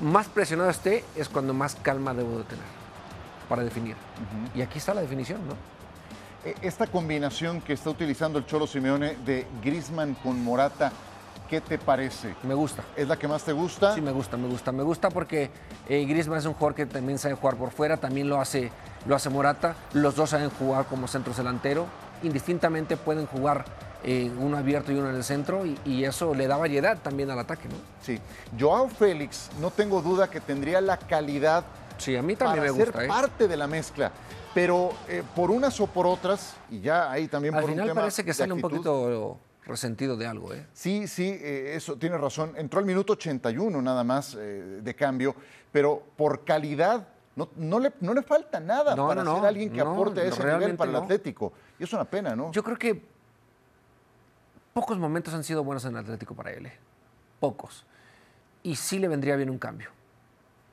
más 0.00 0.28
presionado 0.28 0.70
esté, 0.70 1.04
es 1.16 1.28
cuando 1.28 1.52
más 1.52 1.74
calma 1.74 2.14
debo 2.14 2.38
de 2.38 2.44
tener 2.44 2.64
para 3.48 3.62
definir. 3.62 3.96
Y 4.54 4.62
aquí 4.62 4.78
está 4.78 4.94
la 4.94 5.00
definición, 5.00 5.46
¿no? 5.46 5.54
Eh, 6.44 6.54
Esta 6.62 6.86
combinación 6.86 7.60
que 7.60 7.72
está 7.72 7.90
utilizando 7.90 8.38
el 8.38 8.46
Cholo 8.46 8.66
Simeone 8.66 9.16
de 9.24 9.46
Grisman 9.62 10.14
con 10.14 10.42
Morata, 10.42 10.92
¿qué 11.48 11.60
te 11.60 11.78
parece? 11.78 12.34
Me 12.42 12.54
gusta. 12.54 12.82
¿Es 12.96 13.08
la 13.08 13.18
que 13.18 13.26
más 13.28 13.42
te 13.42 13.52
gusta? 13.52 13.94
Sí, 13.94 14.00
me 14.00 14.12
gusta, 14.12 14.36
me 14.36 14.48
gusta. 14.48 14.72
Me 14.72 14.82
gusta 14.82 15.10
porque 15.10 15.50
eh, 15.88 16.04
Griezmann 16.04 16.38
es 16.38 16.46
un 16.46 16.54
jugador 16.54 16.74
que 16.74 16.86
también 16.86 17.18
sabe 17.18 17.34
jugar 17.34 17.56
por 17.56 17.70
fuera, 17.70 17.96
también 17.96 18.28
lo 18.28 18.40
hace, 18.40 18.70
lo 19.06 19.16
hace 19.16 19.30
Morata. 19.30 19.74
Los 19.94 20.14
dos 20.14 20.30
saben 20.30 20.50
jugar 20.50 20.86
como 20.86 21.08
centros 21.08 21.36
delantero. 21.36 21.86
Indistintamente 22.22 22.96
pueden 22.96 23.26
jugar 23.26 23.64
eh, 24.04 24.30
uno 24.38 24.56
abierto 24.58 24.92
y 24.92 24.96
uno 24.96 25.10
en 25.10 25.16
el 25.16 25.24
centro 25.24 25.64
y, 25.66 25.78
y 25.84 26.04
eso 26.04 26.34
le 26.34 26.46
da 26.46 26.56
variedad 26.56 26.98
también 26.98 27.30
al 27.30 27.38
ataque, 27.38 27.68
¿no? 27.68 27.74
Sí. 28.02 28.20
Joao 28.58 28.88
Félix, 28.88 29.50
no 29.60 29.70
tengo 29.70 30.02
duda 30.02 30.28
que 30.30 30.40
tendría 30.40 30.80
la 30.80 30.96
calidad 30.98 31.64
Sí, 31.98 32.14
a 32.16 32.22
mí 32.22 32.36
también 32.36 32.60
para 32.62 32.72
me 32.72 32.78
ser 32.78 32.86
gusta. 32.92 33.04
¿eh? 33.04 33.08
parte 33.08 33.48
de 33.48 33.56
la 33.56 33.66
mezcla. 33.66 34.12
Pero 34.54 34.92
eh, 35.08 35.22
por 35.36 35.50
unas 35.50 35.78
o 35.80 35.86
por 35.86 36.06
otras, 36.06 36.56
y 36.70 36.80
ya 36.80 37.10
ahí 37.10 37.28
también 37.28 37.54
Al 37.54 37.60
por 37.60 37.70
un 37.70 37.74
final 37.76 37.88
tema 37.88 38.00
parece 38.02 38.24
que 38.24 38.34
sale 38.34 38.52
un 38.52 38.60
poquito 38.60 39.38
resentido 39.68 40.16
de 40.16 40.26
algo, 40.26 40.52
¿eh? 40.54 40.66
Sí, 40.72 41.06
sí, 41.06 41.28
eh, 41.28 41.74
eso 41.76 41.96
tiene 41.96 42.16
razón. 42.16 42.54
Entró 42.56 42.80
al 42.80 42.86
minuto 42.86 43.12
81 43.12 43.82
nada 43.82 44.02
más 44.02 44.34
eh, 44.34 44.80
de 44.82 44.94
cambio, 44.94 45.34
pero 45.70 46.02
por 46.16 46.44
calidad 46.44 47.06
no, 47.36 47.50
no, 47.54 47.78
le, 47.78 47.92
no 48.00 48.14
le 48.14 48.22
falta 48.22 48.58
nada 48.58 48.96
No, 48.96 49.06
para 49.06 49.22
no, 49.22 49.36
ser 49.36 49.46
alguien 49.46 49.70
que 49.70 49.80
aporte 49.80 50.22
a 50.22 50.24
ese 50.24 50.42
nivel 50.42 50.74
para 50.74 50.90
el. 50.90 50.96
Atlético. 50.96 51.52
Y 51.78 51.84
es 51.84 51.92
una 51.92 52.04
pena, 52.04 52.34
¿no? 52.34 52.50
Yo 52.50 52.64
creo 52.64 52.76
que 52.76 53.00
pocos 54.72 54.98
momentos 54.98 55.32
han 55.34 55.44
sido 55.44 55.62
buenos 55.62 55.84
en 55.84 55.92
el 55.92 55.98
Atlético 55.98 56.34
para 56.34 56.50
él. 56.50 56.66
¿eh? 56.66 56.72
Pocos. 57.38 57.84
Y 58.64 58.74
sí 58.74 58.98
le 58.98 59.06
vendría 59.06 59.36
bien 59.36 59.50
un 59.50 59.58
cambio. 59.58 59.90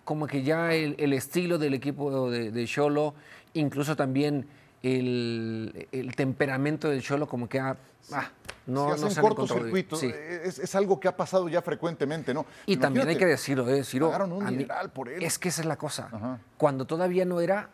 Como 0.06 0.28
que 0.28 0.44
ya 0.44 0.74
el, 0.74 0.96
el 0.98 1.12
estilo 1.12 1.58
del 1.58 1.74
equipo 1.74 2.30
de, 2.32 2.66
Cholo, 2.66 3.14
incluso 3.54 3.98
también 3.98 4.48
el, 4.82 5.88
el 5.92 6.16
temperamento 6.16 6.90
del 6.90 7.02
Cholo 7.02 7.28
como 7.28 7.50
que 7.50 7.60
ha, 7.60 7.76
ah, 8.14 8.30
no, 8.68 8.96
si 8.96 9.04
no 9.04 9.10
se 9.10 9.20
cortocircuito. 9.20 9.98
Sí. 9.98 10.10
es, 10.44 10.60
es 10.60 10.76
algo 10.76 11.00
que 11.00 11.08
ha 11.08 11.18
pasado 11.18 11.50
ya 11.50 11.62
frecuentemente, 11.62 12.34
¿no? 12.34 12.46
Y 12.66 12.78
también 12.78 13.08
hay 13.10 13.18
que 13.18 13.26
decirlo, 13.26 13.68
¿eh? 13.68 13.84
Ciro, 13.84 14.10
un 14.10 14.56
mí- 14.56 14.68
por 14.94 15.10
él. 15.10 15.22
Es 15.24 15.38
que 15.38 15.50
esa 15.50 15.62
es 15.62 15.68
la 15.68 15.76
cosa. 15.78 16.08
Ajá. 16.12 16.40
Cuando 16.58 16.86
todavía 16.86 17.26
no 17.26 17.42
era 17.42 17.70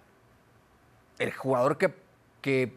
el 1.19 1.31
jugador 1.33 1.77
que, 1.77 1.93
que 2.41 2.73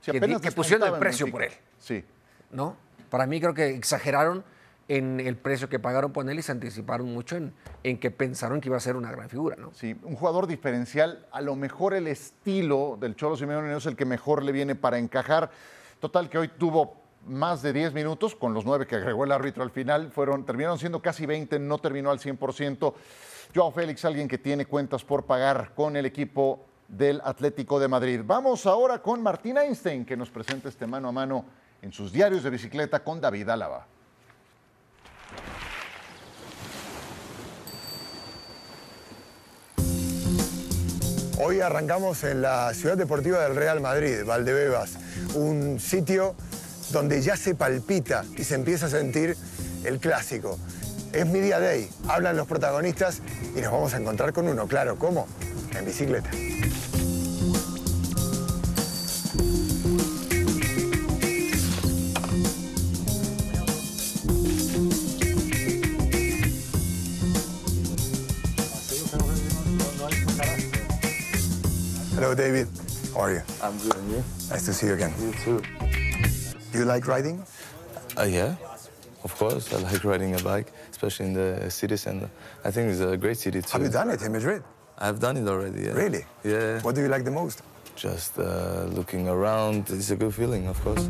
si 0.00 0.12
que 0.12 0.52
pusieron 0.52 0.92
el 0.92 0.98
precio 0.98 1.30
por 1.30 1.42
él. 1.42 1.52
Sí. 1.78 2.04
¿no? 2.50 2.76
Para 3.10 3.26
mí 3.26 3.40
creo 3.40 3.54
que 3.54 3.70
exageraron 3.70 4.44
en 4.88 5.20
el 5.20 5.36
precio 5.36 5.68
que 5.68 5.78
pagaron 5.78 6.12
por 6.12 6.28
él 6.28 6.38
y 6.38 6.42
se 6.42 6.50
anticiparon 6.50 7.12
mucho 7.12 7.36
en, 7.36 7.98
que 7.98 8.10
pensaron 8.10 8.60
que 8.60 8.68
iba 8.68 8.78
a 8.78 8.80
ser 8.80 8.96
una 8.96 9.12
gran 9.12 9.28
figura, 9.28 9.54
¿no? 9.56 9.72
Sí, 9.74 9.94
un 10.02 10.16
jugador 10.16 10.46
diferencial, 10.46 11.26
a 11.30 11.42
lo 11.42 11.54
mejor 11.56 11.92
el 11.92 12.06
estilo 12.06 12.96
del 12.98 13.14
Cholo 13.14 13.36
Simeone 13.36 13.76
es 13.76 13.86
el 13.86 13.96
que 13.96 14.06
mejor 14.06 14.42
le 14.42 14.50
viene 14.50 14.74
para 14.74 14.98
encajar. 14.98 15.50
Total 16.00 16.30
que 16.30 16.38
hoy 16.38 16.48
tuvo 16.48 16.96
más 17.26 17.60
de 17.60 17.74
10 17.74 17.92
minutos, 17.92 18.34
con 18.34 18.54
los 18.54 18.64
9 18.64 18.86
que 18.86 18.96
agregó 18.96 19.24
el 19.24 19.32
árbitro 19.32 19.62
al 19.62 19.70
final, 19.70 20.10
fueron, 20.10 20.46
terminaron 20.46 20.78
siendo 20.78 21.02
casi 21.02 21.26
20, 21.26 21.58
no 21.58 21.78
terminó 21.78 22.10
al 22.10 22.18
100%. 22.18 22.94
Joao 23.54 23.70
Félix, 23.70 24.04
alguien 24.06 24.26
que 24.26 24.38
tiene 24.38 24.64
cuentas 24.64 25.04
por 25.04 25.26
pagar 25.26 25.74
con 25.74 25.96
el 25.96 26.06
equipo 26.06 26.64
del 26.86 27.20
Atlético 27.22 27.78
de 27.78 27.88
Madrid. 27.88 28.22
Vamos 28.24 28.64
ahora 28.64 29.02
con 29.02 29.22
Martín 29.22 29.58
Einstein, 29.58 30.06
que 30.06 30.16
nos 30.16 30.30
presenta 30.30 30.70
este 30.70 30.86
mano 30.86 31.08
a 31.08 31.12
mano 31.12 31.44
en 31.82 31.92
sus 31.92 32.10
diarios 32.10 32.42
de 32.42 32.50
bicicleta 32.50 33.04
con 33.04 33.20
David 33.20 33.50
Álava. 33.50 33.86
Hoy 41.40 41.60
arrancamos 41.60 42.24
en 42.24 42.42
la 42.42 42.74
ciudad 42.74 42.96
deportiva 42.96 43.40
del 43.44 43.54
Real 43.54 43.80
Madrid, 43.80 44.24
Valdebebas, 44.26 44.98
un 45.34 45.78
sitio 45.78 46.34
donde 46.90 47.22
ya 47.22 47.36
se 47.36 47.54
palpita 47.54 48.24
y 48.36 48.42
se 48.42 48.56
empieza 48.56 48.86
a 48.86 48.88
sentir 48.88 49.36
el 49.84 50.00
clásico. 50.00 50.58
Es 51.12 51.26
Media 51.26 51.60
Day, 51.60 51.88
hablan 52.08 52.36
los 52.36 52.48
protagonistas 52.48 53.22
y 53.56 53.60
nos 53.60 53.70
vamos 53.70 53.94
a 53.94 53.98
encontrar 53.98 54.32
con 54.32 54.48
uno, 54.48 54.66
claro, 54.66 54.98
¿cómo? 54.98 55.28
En 55.78 55.84
bicicleta. 55.84 56.28
Hello, 72.18 72.34
David. 72.34 72.66
How 73.14 73.20
are 73.20 73.32
you? 73.34 73.42
I'm 73.62 73.78
good, 73.78 73.94
and 73.94 74.10
you? 74.10 74.24
Nice 74.50 74.64
to 74.66 74.74
see 74.74 74.88
you 74.88 74.94
again. 74.94 75.14
You 75.20 75.30
too. 75.44 75.62
Do 76.72 76.78
you 76.80 76.84
like 76.84 77.06
riding? 77.06 77.46
Uh, 78.18 78.24
yeah, 78.24 78.56
of 79.22 79.32
course. 79.38 79.72
I 79.72 79.78
like 79.78 80.02
riding 80.02 80.34
a 80.34 80.42
bike, 80.42 80.72
especially 80.90 81.26
in 81.26 81.34
the 81.34 81.70
city 81.70 81.96
center. 81.96 82.28
I 82.64 82.72
think 82.72 82.90
it's 82.90 82.98
a 82.98 83.16
great 83.16 83.38
city 83.38 83.62
too. 83.62 83.70
Have 83.70 83.82
you 83.82 83.88
done 83.88 84.10
it 84.10 84.20
in 84.22 84.32
Madrid? 84.32 84.64
I've 84.98 85.20
done 85.20 85.36
it 85.36 85.46
already. 85.46 85.82
Yeah. 85.82 85.92
Really? 85.92 86.24
Yeah. 86.42 86.80
What 86.82 86.96
do 86.96 87.02
you 87.02 87.08
like 87.08 87.22
the 87.22 87.30
most? 87.30 87.62
Just 87.94 88.36
uh, 88.36 88.86
looking 88.90 89.28
around. 89.28 89.88
It's 89.88 90.10
a 90.10 90.16
good 90.16 90.34
feeling, 90.34 90.66
of 90.66 90.80
course. 90.82 91.08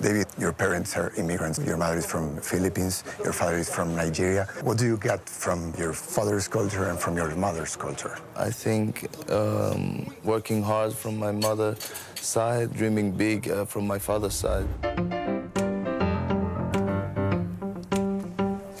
David, 0.00 0.28
your 0.38 0.52
parents 0.52 0.96
are 0.96 1.12
immigrants. 1.16 1.58
Your 1.58 1.76
mother 1.76 1.98
is 1.98 2.06
from 2.06 2.36
Philippines. 2.40 3.04
Your 3.22 3.34
father 3.34 3.58
is 3.58 3.68
from 3.68 3.94
Nigeria. 3.94 4.48
What 4.62 4.78
do 4.78 4.86
you 4.86 4.96
get 4.96 5.28
from 5.28 5.74
your 5.76 5.92
father's 5.92 6.48
culture 6.48 6.84
and 6.88 6.98
from 6.98 7.16
your 7.16 7.34
mother's 7.36 7.76
culture? 7.76 8.16
I 8.34 8.50
think 8.50 9.08
um, 9.30 10.06
working 10.24 10.62
hard 10.62 10.94
from 10.94 11.18
my 11.18 11.32
mother's 11.32 11.92
side, 12.14 12.72
dreaming 12.72 13.12
big 13.12 13.50
uh, 13.50 13.66
from 13.66 13.86
my 13.86 13.98
father's 13.98 14.34
side. 14.34 14.66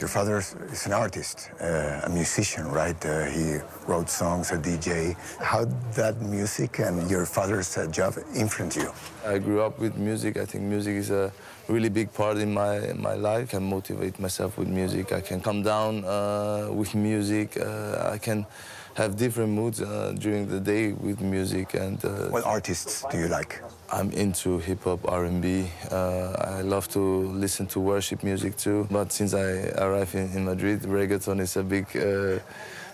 Your 0.00 0.08
father 0.08 0.38
is 0.38 0.86
an 0.86 0.94
artist, 0.94 1.50
uh, 1.60 2.00
a 2.04 2.08
musician, 2.08 2.66
right? 2.70 2.96
Uh, 3.04 3.26
he 3.26 3.58
wrote 3.86 4.08
songs, 4.08 4.50
a 4.50 4.56
DJ. 4.56 5.14
How 5.38 5.66
that 5.92 6.18
music 6.22 6.78
and 6.78 7.10
your 7.10 7.26
father's 7.26 7.76
uh, 7.76 7.86
job 7.86 8.14
influence 8.34 8.76
you? 8.76 8.90
I 9.26 9.36
grew 9.36 9.60
up 9.60 9.78
with 9.78 9.98
music. 9.98 10.38
I 10.38 10.46
think 10.46 10.64
music 10.64 10.96
is 10.96 11.10
a 11.10 11.30
really 11.68 11.90
big 11.90 12.14
part 12.14 12.38
in 12.38 12.54
my 12.54 12.78
in 12.78 13.02
my 13.02 13.12
life. 13.14 13.48
I 13.48 13.58
can 13.58 13.64
motivate 13.68 14.18
myself 14.18 14.56
with 14.56 14.68
music. 14.68 15.12
I 15.12 15.20
can 15.20 15.38
come 15.42 15.62
down 15.62 16.04
uh, 16.06 16.68
with 16.72 16.94
music. 16.94 17.58
Uh, 17.60 18.14
I 18.14 18.16
can 18.16 18.46
have 18.94 19.16
different 19.16 19.52
moods 19.52 19.82
uh, 19.82 20.14
during 20.18 20.48
the 20.48 20.60
day 20.60 20.92
with 20.92 21.20
music, 21.20 21.74
and 21.74 22.02
uh, 22.04 22.30
What 22.30 22.44
artists 22.44 23.04
do 23.10 23.18
you 23.18 23.28
like? 23.28 23.60
I'm 23.92 24.10
into 24.12 24.58
hip 24.58 24.84
hop, 24.84 25.00
R&B. 25.10 25.68
Uh, 25.90 26.32
I 26.38 26.60
love 26.62 26.86
to 26.90 27.00
listen 27.00 27.66
to 27.68 27.80
worship 27.80 28.22
music 28.22 28.56
too. 28.56 28.86
But 28.90 29.10
since 29.12 29.34
I 29.34 29.68
arrived 29.84 30.14
in, 30.14 30.30
in 30.32 30.44
Madrid, 30.44 30.82
reggaeton 30.82 31.40
is 31.40 31.56
a 31.56 31.62
big, 31.64 31.86
uh, 31.96 32.38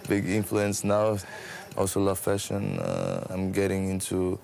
big 0.08 0.26
influence 0.28 0.84
now. 0.84 1.18
Also 1.76 2.00
love 2.00 2.18
fashion. 2.18 2.78
Uh, 2.78 3.26
I'm 3.28 3.52
getting 3.52 3.90
into 3.90 4.38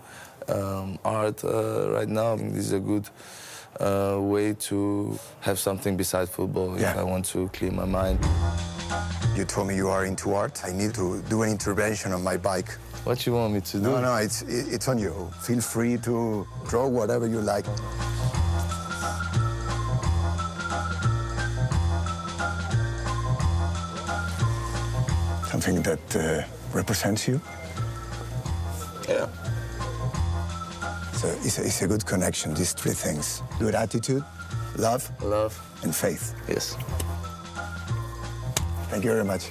um, 0.49 0.99
art 1.05 1.43
uh, 1.43 1.89
right 1.91 2.09
now. 2.09 2.37
This 2.37 2.67
is 2.67 2.73
a 2.73 2.81
good 2.81 3.09
uh, 3.81 4.19
way 4.21 4.53
to 4.53 5.19
have 5.41 5.59
something 5.59 5.97
besides 5.97 6.29
football 6.29 6.79
Yeah. 6.79 6.93
if 6.93 6.99
I 6.99 7.03
want 7.03 7.25
to 7.27 7.49
clear 7.49 7.71
my 7.73 7.87
mind. 7.87 8.19
You 9.35 9.47
told 9.47 9.69
me 9.69 9.77
you 9.77 9.89
are 9.89 10.05
into 10.05 10.35
art. 10.35 10.61
I 10.67 10.73
need 10.73 10.93
to 10.95 11.23
do 11.31 11.43
an 11.43 11.49
intervention 11.51 12.13
on 12.13 12.23
my 12.23 12.37
bike. 12.37 12.69
What 13.05 13.27
you 13.27 13.33
want 13.33 13.53
me 13.55 13.61
to 13.61 13.79
do? 13.79 13.83
No, 13.83 14.01
no, 14.01 14.15
it's, 14.17 14.43
it's 14.43 14.87
on 14.87 14.99
you. 14.99 15.29
Feel 15.41 15.61
free 15.61 15.99
to 15.99 16.47
draw 16.69 16.87
whatever 16.87 17.27
you 17.27 17.41
like. 17.41 17.67
Something 25.51 25.83
that 25.83 26.17
uh, 26.17 26.43
represents 26.73 27.29
you. 27.29 27.41
Yeah. 29.09 29.27
So 31.13 31.29
it's 31.45 31.59
a, 31.59 31.65
it's 31.65 31.83
a 31.83 31.89
good 31.89 32.07
connection, 32.07 32.55
these 32.55 32.73
three 32.73 32.93
things. 32.93 33.43
Good 33.59 33.75
attitude, 33.75 34.25
love, 34.77 35.11
Love. 35.23 35.55
and 35.83 35.95
faith. 35.95 36.35
Yes. 36.49 36.77
Thank 38.91 39.05
you 39.05 39.11
very 39.11 39.25
much. 39.25 39.45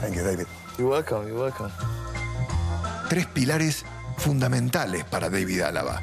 Thank 0.00 0.16
you, 0.16 0.22
David. 0.22 0.46
You're 0.78 0.88
welcome. 0.88 1.26
You're 1.28 1.38
welcome. 1.38 1.70
Tres 3.08 3.26
pilares 3.26 3.84
fundamentales 4.18 5.04
para 5.04 5.30
David 5.30 5.62
Álava 5.62 6.02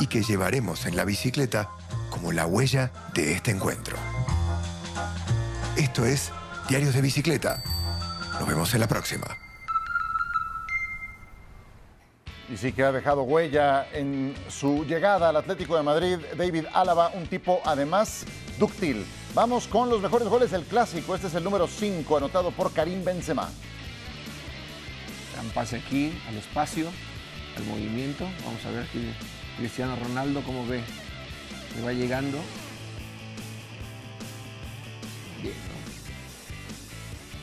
y 0.00 0.06
que 0.06 0.22
llevaremos 0.22 0.86
en 0.86 0.96
la 0.96 1.04
bicicleta 1.04 1.70
como 2.10 2.32
la 2.32 2.46
huella 2.46 2.90
de 3.14 3.32
este 3.32 3.50
encuentro. 3.50 3.96
Esto 5.76 6.04
es 6.04 6.30
Diarios 6.68 6.94
de 6.94 7.00
Bicicleta. 7.00 7.62
Nos 8.38 8.46
vemos 8.46 8.74
en 8.74 8.80
la 8.80 8.88
próxima. 8.88 9.26
Y 12.52 12.56
sí 12.58 12.72
que 12.72 12.84
ha 12.84 12.92
dejado 12.92 13.22
huella 13.22 13.86
en 13.92 14.34
su 14.48 14.84
llegada 14.84 15.30
al 15.30 15.36
Atlético 15.36 15.76
de 15.76 15.82
Madrid, 15.82 16.18
David 16.36 16.66
Álava, 16.74 17.08
un 17.08 17.26
tipo 17.26 17.60
además 17.64 18.26
dúctil. 18.58 19.06
Vamos 19.34 19.66
con 19.66 19.88
los 19.88 20.02
mejores 20.02 20.28
goles 20.28 20.50
del 20.50 20.64
clásico. 20.64 21.14
Este 21.14 21.28
es 21.28 21.34
el 21.34 21.42
número 21.42 21.66
5, 21.66 22.16
anotado 22.18 22.50
por 22.50 22.72
Karim 22.72 23.02
Benzema. 23.02 23.48
Dan 25.36 25.48
pase 25.50 25.76
aquí, 25.76 26.12
al 26.28 26.36
espacio, 26.36 26.88
al 27.56 27.64
movimiento. 27.64 28.28
Vamos 28.44 28.64
a 28.66 28.70
ver 28.70 28.84
aquí 28.84 29.12
Cristiano 29.58 29.96
Ronaldo 29.96 30.42
cómo 30.42 30.66
ve. 30.66 30.82
Le 31.76 31.82
va 31.82 31.92
llegando. 31.92 32.38
Bien, 35.42 35.54
¿no? 35.54 35.74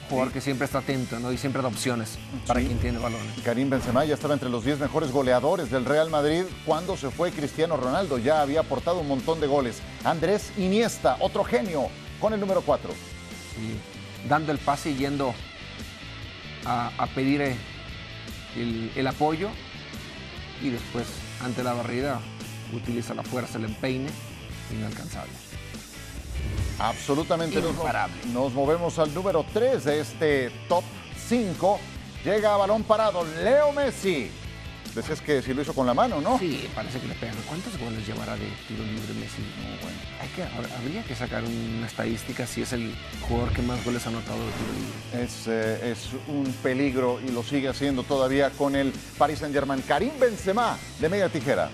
Un 0.04 0.10
jugador 0.10 0.34
que 0.34 0.42
siempre 0.42 0.66
está 0.66 0.80
atento, 0.80 1.20
¿no? 1.20 1.32
Y 1.32 1.38
siempre 1.38 1.62
da 1.62 1.68
opciones 1.70 2.18
para 2.48 2.60
Sí. 2.60 2.66
quien 2.68 2.80
tiene 2.80 2.98
balones. 3.00 3.34
Karim 3.46 3.70
Benzema 3.70 4.04
ya 4.06 4.14
estaba 4.16 4.34
entre 4.34 4.50
los 4.50 4.64
10 4.66 4.80
mejores 4.80 5.12
goleadores 5.12 5.70
del 5.72 5.86
Real 5.86 6.10
Madrid 6.10 6.44
cuando 6.66 6.98
se 6.98 7.10
fue 7.12 7.32
Cristiano 7.32 7.78
Ronaldo. 7.78 8.18
Ya 8.18 8.42
había 8.42 8.62
aportado 8.62 9.00
un 9.00 9.08
montón 9.08 9.40
de 9.40 9.48
goles. 9.48 9.82
Andrés 10.04 10.52
Iniesta, 10.58 11.16
otro 11.20 11.44
genio, 11.46 11.88
con 12.20 12.34
el 12.34 12.40
número 12.40 12.62
4. 12.62 12.92
Sí, 12.92 14.28
dando 14.28 14.52
el 14.52 14.58
pase 14.58 14.92
y 14.92 14.96
yendo 14.96 15.34
a, 16.66 16.92
a 16.98 17.08
pedir 17.08 17.42
eh, 17.42 17.56
el, 18.56 18.92
el 18.96 19.08
apoyo 19.08 19.50
y 20.62 20.70
después 20.70 21.08
ante 21.44 21.64
la 21.64 21.74
barrida 21.74 22.20
utiliza 22.74 23.14
la 23.14 23.24
fuerza, 23.24 23.58
el 23.58 23.66
empeine, 23.66 24.10
inalcanzable. 24.72 25.34
Absolutamente 26.80 27.60
Imparable. 27.60 28.16
nos 28.34 28.54
movemos 28.54 28.98
al 28.98 29.14
número 29.14 29.46
3 29.54 29.84
de 29.84 30.00
este 30.00 30.52
top 30.68 30.84
5. 31.28 31.80
Llega 32.24 32.54
a 32.54 32.58
balón 32.58 32.84
parado 32.84 33.24
Leo 33.44 33.72
Messi. 33.72 34.32
Decías 34.96 35.22
que 35.22 35.42
si 35.42 35.54
lo 35.54 35.62
hizo 35.62 35.74
con 35.74 35.88
la 35.88 35.94
mano, 35.94 36.20
¿no? 36.20 36.38
Sí, 36.38 36.68
parece 36.76 37.00
que 37.00 37.08
le 37.08 37.14
pegan. 37.16 37.36
¿Cuántos 37.48 37.78
goles 37.78 38.06
llevará 38.06 38.36
de 38.36 38.46
tiro 38.68 38.84
libre 38.84 39.14
Messi? 39.14 39.42
No, 39.42 39.82
bueno, 39.82 39.98
hay 40.20 40.28
que, 40.30 40.44
habría 40.76 41.04
que 41.04 41.16
sacar 41.16 41.44
una 41.46 41.88
estadística 41.88 42.46
si 42.46 42.64
es 42.64 42.74
el 42.74 42.94
jugador 43.22 43.54
que 43.54 43.62
más 43.62 43.84
goles 43.86 44.06
ha 44.06 44.10
anotado 44.10 44.38
de 44.40 44.52
tiro 44.52 44.74
libre. 44.74 45.24
Es, 45.26 45.48
eh, 45.48 45.92
es 45.92 46.10
un 46.28 46.44
peligro 46.62 47.22
y 47.26 47.32
lo 47.32 47.42
sigue 47.42 47.70
haciendo 47.70 48.04
todavía 48.04 48.50
con 48.50 48.76
el 48.76 48.92
Paris 49.18 49.40
Saint-Germain. 49.40 49.82
Karim 49.88 50.12
Benzema, 50.20 50.78
de 51.00 51.08
media 51.08 51.30
tijera. 51.30 51.70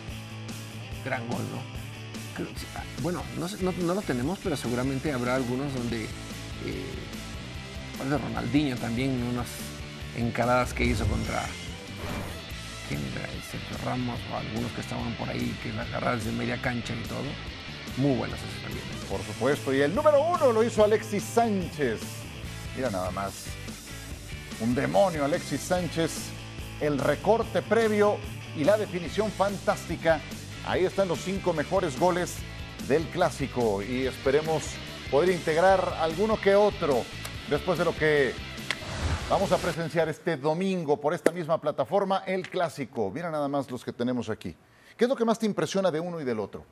Gran 1.03 1.27
gol, 1.27 1.41
¿no? 1.51 1.77
Ah, 2.75 2.83
bueno, 3.01 3.24
no, 3.39 3.47
no- 3.62 3.71
no 3.83 3.93
lo 3.95 4.01
tenemos, 4.03 4.38
pero 4.43 4.55
seguramente 4.55 5.12
habrá 5.12 5.33
algunos 5.36 5.74
donde... 5.74 6.03
Eh, 6.03 6.86
¿cuál 7.97 8.12
de 8.12 8.17
Ronaldinho 8.19 8.75
también, 8.77 9.24
unas 9.33 9.47
encaradas 10.15 10.71
que 10.75 10.86
hizo 10.86 11.03
contra... 11.07 11.43
¿Quién 12.88 13.01
era? 13.13 13.27
Sergio 13.51 13.77
Ramos 13.84 14.20
o 14.32 14.38
algunos 14.38 14.72
que 14.72 14.82
estaban 14.82 15.13
por 15.15 15.29
ahí, 15.29 15.58
que 15.62 15.74
las 15.74 15.88
agarradas 15.88 16.24
de 16.25 16.32
media 16.32 16.62
cancha 16.62 16.94
y 16.94 17.08
todo. 17.08 17.24
Muy 17.98 18.15
buenas 18.15 18.39
esas. 18.39 19.10
Por 19.10 19.22
supuesto. 19.24 19.74
Y 19.74 19.82
el 19.82 19.94
número 19.94 20.22
uno 20.22 20.53
lo 20.53 20.63
hizo 20.63 20.84
Alexis 20.84 21.24
Sánchez. 21.24 22.00
Mira 22.75 22.89
nada 22.89 23.12
más. 23.12 23.46
Un 24.62 24.74
demonio, 24.75 25.25
Alexis 25.25 25.62
Sánchez. 25.62 26.12
El 26.79 26.98
recorte 27.00 27.62
previo 27.62 28.17
y 28.56 28.63
la 28.63 28.77
definición 28.77 29.32
fantástica. 29.32 30.22
Ahí 30.65 30.86
están 30.86 31.08
los 31.08 31.20
cinco 31.20 31.53
mejores 31.53 32.00
goles 32.00 32.36
del 32.88 33.03
clásico. 33.08 33.82
Y 33.82 34.06
esperemos 34.06 34.63
poder 35.12 35.29
integrar 35.29 35.98
alguno 36.00 36.39
que 36.39 36.56
otro 36.56 37.03
después 37.50 37.79
de 37.79 37.86
lo 37.86 37.96
que 37.96 38.34
vamos 39.29 39.51
a 39.51 39.57
presenciar 39.57 40.07
este 40.10 40.38
domingo 40.38 41.00
por 41.00 41.13
esta 41.13 41.31
misma 41.31 41.60
plataforma, 41.60 42.24
el 42.25 42.48
clásico. 42.50 43.12
Mira 43.13 43.29
nada 43.31 43.48
más 43.48 43.69
los 43.69 43.84
que 43.84 43.93
tenemos 43.93 44.29
aquí. 44.29 44.55
¿Qué 44.96 45.05
es 45.05 45.10
lo 45.10 45.15
que 45.15 45.25
más 45.25 45.39
te 45.39 45.46
impresiona 45.46 45.91
de 45.91 46.00
uno 46.00 46.19
y 46.19 46.24
del 46.24 46.39
otro? 46.39 46.63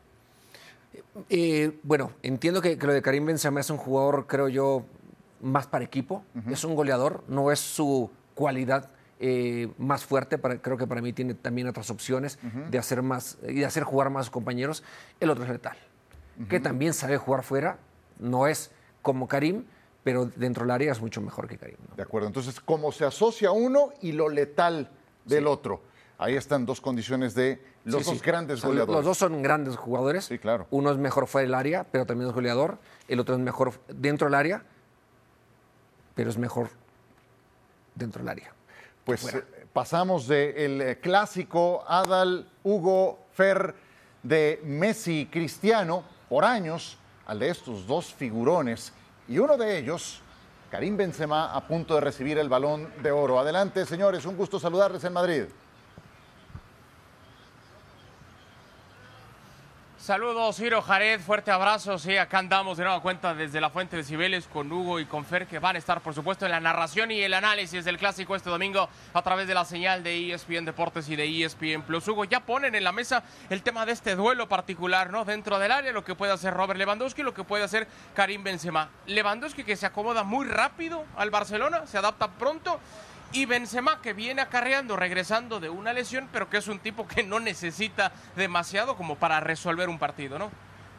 Eh, 1.30 1.78
bueno, 1.84 2.12
entiendo 2.24 2.62
que, 2.62 2.78
que 2.78 2.88
lo 2.88 2.94
de 2.94 3.02
Karim 3.02 3.26
Benzema 3.26 3.60
es 3.60 3.70
un 3.70 3.78
jugador, 3.78 4.26
creo 4.28 4.48
yo, 4.50 4.86
más 5.42 5.68
para 5.68 5.84
equipo. 5.84 6.24
Es 6.50 6.64
un 6.64 6.76
goleador, 6.76 7.24
no 7.28 7.52
es 7.52 7.60
su 7.60 8.10
cualidad 8.34 8.90
eh, 9.20 9.70
más 9.78 10.04
fuerte. 10.06 10.38
para- 10.38 10.62
creo 10.62 10.78
que 10.78 10.88
para 10.88 11.02
mí 11.02 11.14
tiene 11.14 11.34
también 11.36 11.68
otras 11.68 11.90
opciones 11.90 12.40
de 12.70 12.78
hacer 12.78 13.02
más 13.02 13.38
y 13.48 13.56
de 13.56 13.66
hacer 13.66 13.84
jugar 13.84 14.10
más 14.10 14.22
a 14.22 14.24
sus 14.26 14.32
compañeros. 14.32 14.84
El 15.20 15.30
otro 15.30 15.44
es 15.44 15.50
letal, 15.50 15.78
que 16.50 16.60
también 16.60 16.94
sabe 16.94 17.18
jugar 17.18 17.44
fuera. 17.44 17.78
No 18.18 18.48
es 18.48 18.72
como 19.02 19.28
Karim, 19.28 19.66
pero 20.06 20.28
dentro 20.36 20.66
del 20.66 20.70
área 20.72 20.92
es 20.92 21.02
mucho 21.02 21.20
mejor 21.20 21.48
que 21.48 21.58
Karim. 21.58 21.78
¿no? 21.90 21.96
De 21.96 22.04
acuerdo. 22.04 22.28
Entonces, 22.28 22.60
cómo 22.60 22.92
se 22.92 23.06
asocia 23.06 23.50
uno 23.50 23.92
y 24.02 24.12
lo 24.12 24.30
letal 24.30 24.92
del 25.26 25.48
otro. 25.48 25.82
Ahí 26.20 26.36
están 26.36 26.64
dos 26.64 26.80
condiciones 26.80 27.34
de 27.34 27.60
los 27.86 28.04
Sí, 28.04 28.12
dos 28.12 28.20
sí. 28.20 28.24
grandes 28.24 28.60
O 28.60 28.62
sea, 28.62 28.68
goleadores. 28.70 28.96
Los 28.98 29.06
dos 29.06 29.18
son 29.18 29.42
grandes 29.42 29.76
jugadores. 29.76 30.26
Sí, 30.26 30.38
claro. 30.38 30.68
Uno 30.70 30.92
es 30.92 30.98
mejor 31.00 31.26
fuera 31.26 31.46
del 31.48 31.56
área, 31.56 31.86
pero 31.92 32.06
también 32.06 32.30
es 32.30 32.36
goleador. 32.36 32.78
El 33.08 33.20
otro 33.20 33.34
es 33.34 33.42
mejor 33.42 33.74
dentro 33.88 34.28
del 34.28 34.36
área, 34.36 34.64
pero 36.14 36.30
es 36.30 36.38
mejor 36.38 36.70
dentro 37.96 38.20
del 38.22 38.30
área. 38.30 38.54
Pues 39.06 39.34
eh, 39.34 39.44
pasamos 39.74 40.28
del 40.28 41.00
clásico 41.02 41.84
Adal, 41.88 42.48
Hugo, 42.64 43.26
Fer, 43.34 43.74
de 44.22 44.62
Messi, 44.64 45.28
Cristiano, 45.32 46.04
por 46.30 46.46
años, 46.46 47.00
al 47.26 47.40
de 47.40 47.50
estos 47.50 47.88
dos 47.88 48.14
figurones. 48.14 48.94
Y 49.27 49.39
uno 49.39 49.58
de 49.58 49.79
ellos, 49.79 50.22
Karim 50.70 50.98
Benzema, 50.98 51.53
a 51.53 51.67
punto 51.67 51.96
de 51.96 52.01
recibir 52.01 52.38
el 52.38 52.48
balón 52.48 52.91
de 53.01 53.12
oro. 53.12 53.39
Adelante, 53.39 53.86
señores, 53.86 54.25
un 54.25 54.38
gusto 54.38 54.60
saludarles 54.60 55.03
en 55.03 55.13
Madrid. 55.13 55.44
Saludos, 60.06 60.58
Ciro 60.58 60.84
Jared, 60.84 61.20
fuerte 61.20 61.50
abrazo. 61.50 61.98
Sí, 61.98 62.16
acá 62.16 62.38
andamos 62.38 62.78
de 62.78 62.84
nueva 62.84 63.02
cuenta 63.02 63.34
desde 63.34 63.60
la 63.60 63.72
Fuente 63.72 63.98
de 63.98 64.04
Cibeles 64.04 64.46
con 64.46 64.72
Hugo 64.72 65.00
y 65.00 65.08
con 65.08 65.26
Fer, 65.26 65.48
que 65.48 65.58
van 65.58 65.78
a 65.78 65.80
estar, 65.80 66.00
por 66.02 66.14
supuesto, 66.14 66.46
en 66.46 66.52
la 66.52 66.60
narración 66.60 67.10
y 67.10 67.22
el 67.22 67.34
análisis 67.34 67.84
del 67.84 67.98
clásico 67.98 68.36
este 68.36 68.52
domingo 68.52 68.88
a 69.16 69.22
través 69.24 69.48
de 69.48 69.56
la 69.56 69.66
señal 69.66 70.04
de 70.04 70.32
ESPN 70.32 70.64
Deportes 70.64 71.10
y 71.10 71.16
de 71.16 71.26
ESPN 71.26 71.82
Plus. 71.82 72.08
Hugo, 72.08 72.24
ya 72.24 72.42
ponen 72.42 72.76
en 72.76 72.84
la 72.84 72.92
mesa 72.92 73.24
el 73.50 73.64
tema 73.64 73.84
de 73.88 73.94
este 73.94 74.16
duelo 74.16 74.48
particular, 74.48 75.10
¿no? 75.10 75.26
Dentro 75.26 75.58
del 75.58 75.72
área, 75.72 75.92
lo 75.92 76.06
que 76.06 76.14
puede 76.14 76.34
hacer 76.34 76.54
Robert 76.54 76.78
Lewandowski, 76.78 77.24
lo 77.24 77.34
que 77.34 77.44
puede 77.44 77.64
hacer 77.64 77.88
Karim 78.14 78.44
Benzema. 78.44 78.92
Lewandowski 79.08 79.64
que 79.64 79.75
se 79.75 79.88
acomoda 79.88 80.24
muy 80.24 80.46
rápido 80.46 81.03
al 81.18 81.32
Barcelona, 81.32 81.88
se 81.88 81.98
adapta 81.98 82.27
pronto. 82.27 82.79
Y 83.31 83.46
Benzema 83.46 84.01
que 84.01 84.14
viene 84.14 84.42
acarreando, 84.42 84.96
regresando 84.96 85.59
de 85.59 85.70
una 85.70 85.94
lesión, 85.94 86.29
pero 86.31 86.50
que 86.50 86.57
es 86.57 86.68
un 86.68 86.79
tipo 86.79 87.07
que 87.07 87.24
no 87.24 87.40
necesita 87.40 88.11
demasiado 88.35 88.96
como 88.96 89.16
para 89.16 89.40
resolver 89.40 89.90
un 89.90 90.00
partido, 90.00 90.40
¿no? 90.40 90.50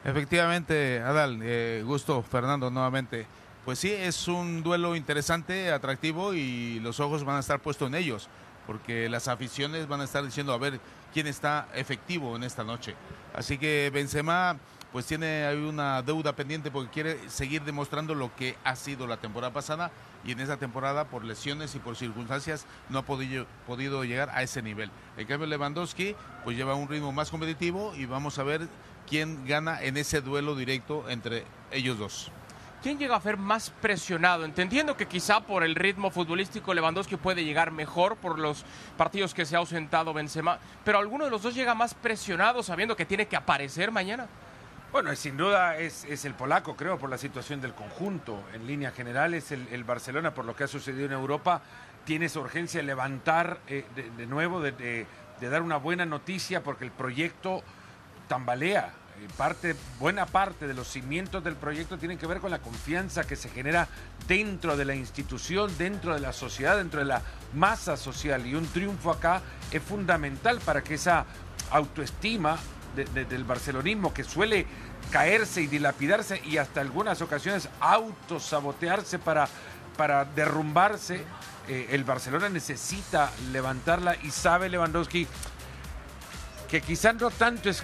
Efectivamente, 0.04 1.00
Adal, 1.00 1.40
eh, 1.42 1.82
gusto, 1.84 2.22
Fernando, 2.22 2.70
nuevamente. 2.70 3.26
Pues 3.64 3.80
sí, 3.80 3.92
es 3.92 4.28
un 4.28 4.62
duelo 4.62 4.94
interesante, 4.94 5.72
atractivo 5.72 6.34
y 6.34 6.78
los 6.80 7.00
ojos 7.00 7.24
van 7.24 7.36
a 7.36 7.40
estar 7.40 7.58
puestos 7.58 7.88
en 7.88 7.96
ellos, 7.96 8.28
porque 8.66 9.08
las 9.08 9.26
aficiones 9.26 9.88
van 9.88 10.02
a 10.02 10.04
estar 10.04 10.24
diciendo 10.24 10.52
a 10.52 10.58
ver 10.58 10.78
quién 11.12 11.26
está 11.26 11.66
efectivo 11.74 12.36
en 12.36 12.44
esta 12.44 12.62
noche. 12.62 12.94
Así 13.34 13.58
que 13.58 13.90
Benzema 13.92 14.56
pues 14.92 15.06
tiene 15.06 15.44
ahí 15.44 15.56
una 15.56 16.00
deuda 16.02 16.34
pendiente 16.34 16.70
porque 16.70 16.90
quiere 16.90 17.28
seguir 17.28 17.62
demostrando 17.62 18.14
lo 18.14 18.34
que 18.36 18.56
ha 18.64 18.76
sido 18.76 19.06
la 19.06 19.16
temporada 19.16 19.52
pasada 19.52 19.90
y 20.26 20.32
en 20.32 20.40
esa 20.40 20.56
temporada 20.56 21.04
por 21.04 21.24
lesiones 21.24 21.74
y 21.74 21.78
por 21.78 21.96
circunstancias 21.96 22.66
no 22.88 22.98
ha 22.98 23.02
podido, 23.02 23.46
podido 23.66 24.04
llegar 24.04 24.30
a 24.30 24.42
ese 24.42 24.60
nivel. 24.60 24.90
En 25.16 25.26
cambio 25.26 25.46
Lewandowski 25.46 26.16
pues 26.44 26.56
lleva 26.56 26.74
un 26.74 26.88
ritmo 26.88 27.12
más 27.12 27.30
competitivo 27.30 27.94
y 27.94 28.06
vamos 28.06 28.38
a 28.38 28.42
ver 28.42 28.68
quién 29.08 29.46
gana 29.46 29.82
en 29.82 29.96
ese 29.96 30.20
duelo 30.20 30.56
directo 30.56 31.08
entre 31.08 31.44
ellos 31.70 31.98
dos. 31.98 32.32
¿Quién 32.82 32.98
llega 32.98 33.16
a 33.16 33.20
ser 33.20 33.36
más 33.36 33.70
presionado? 33.70 34.44
Entendiendo 34.44 34.96
que 34.96 35.06
quizá 35.06 35.40
por 35.40 35.64
el 35.64 35.74
ritmo 35.74 36.10
futbolístico 36.10 36.74
Lewandowski 36.74 37.16
puede 37.16 37.44
llegar 37.44 37.72
mejor 37.72 38.16
por 38.16 38.38
los 38.38 38.64
partidos 38.96 39.32
que 39.32 39.46
se 39.46 39.56
ha 39.56 39.58
ausentado 39.58 40.12
Benzema, 40.12 40.58
pero 40.84 40.98
alguno 40.98 41.24
de 41.24 41.30
los 41.30 41.42
dos 41.42 41.54
llega 41.54 41.74
más 41.74 41.94
presionado 41.94 42.62
sabiendo 42.62 42.94
que 42.94 43.06
tiene 43.06 43.26
que 43.26 43.36
aparecer 43.36 43.90
mañana. 43.90 44.28
Bueno, 44.92 45.14
sin 45.14 45.37
duda 45.37 45.77
es, 45.77 46.05
el 46.25 46.35
polaco, 46.35 46.75
creo, 46.77 46.99
por 46.99 47.11
la 47.11 47.18
situación 47.18 47.61
del 47.61 47.75
conjunto. 47.75 48.42
En 48.55 48.66
líneas 48.66 48.94
generales, 48.94 49.53
el, 49.53 49.66
el 49.68 49.85
Barcelona, 49.85 50.33
por 50.33 50.44
lo 50.44 50.57
que 50.57 50.64
ha 50.64 50.68
sucedido 50.68 51.07
en 51.07 51.12
Europa, 51.12 51.61
tiene 52.05 52.27
esa 52.27 52.40
urgencia 52.40 52.81
de 52.81 52.87
levantar 52.87 53.59
eh, 53.66 53.85
de, 54.16 54.27
nuevo, 54.27 54.61
de, 54.61 54.72
de- 54.72 55.07
de 55.40 55.51
dar 55.51 55.61
una 55.61 55.77
buena 55.77 56.07
noticia, 56.07 56.62
porque 56.62 56.85
el 56.87 56.90
proyecto 56.92 57.62
tambalea. 58.27 58.87
Eh, 59.20 59.29
Parte, 59.37 59.77
buena 59.99 60.25
parte 60.25 60.66
de 60.66 60.72
los 60.72 60.88
cimientos 60.88 61.44
del 61.44 61.57
proyecto 61.57 61.99
tienen 61.99 62.16
que 62.16 62.27
ver 62.27 62.38
con 62.40 62.51
la 62.51 62.59
confianza 62.61 63.25
que 63.27 63.37
se 63.37 63.51
genera 63.51 63.87
dentro 64.27 64.79
de 64.79 64.87
la 64.87 64.94
institución, 64.94 65.70
dentro 65.77 66.14
de 66.14 66.20
la 66.20 66.33
sociedad, 66.33 66.77
dentro 66.79 67.01
de 67.01 67.07
la 67.07 67.20
masa 67.55 67.99
social. 67.99 68.46
Y 68.46 68.55
un 68.55 68.66
triunfo 68.66 69.11
acá 69.11 69.42
es 69.70 69.83
fundamental 69.83 70.59
para 70.64 70.83
que 70.83 70.94
esa 70.94 71.27
autoestima 71.70 72.57
de- 72.96 73.04
de- 73.04 73.24
del 73.26 73.44
barcelonismo 73.44 74.12
que 74.12 74.24
suele 74.24 74.66
caerse 75.11 75.61
y 75.62 75.66
dilapidarse 75.68 76.40
y 76.44 76.56
hasta 76.56 76.80
algunas 76.80 77.20
ocasiones 77.22 77.68
autosabotearse 77.80 79.18
para, 79.18 79.48
para 79.96 80.24
derrumbarse. 80.24 81.24
eh, 81.68 81.88
el 81.90 82.04
Barcelona 82.04 82.48
necesita 82.48 83.30
levantarla 83.50 84.14
y 84.22 84.30
sabe 84.30 84.68
Lewandowski 84.68 85.26
que 86.68 86.80
quizás 86.80 87.14
no 87.16 87.30
tanto 87.30 87.68
es 87.70 87.82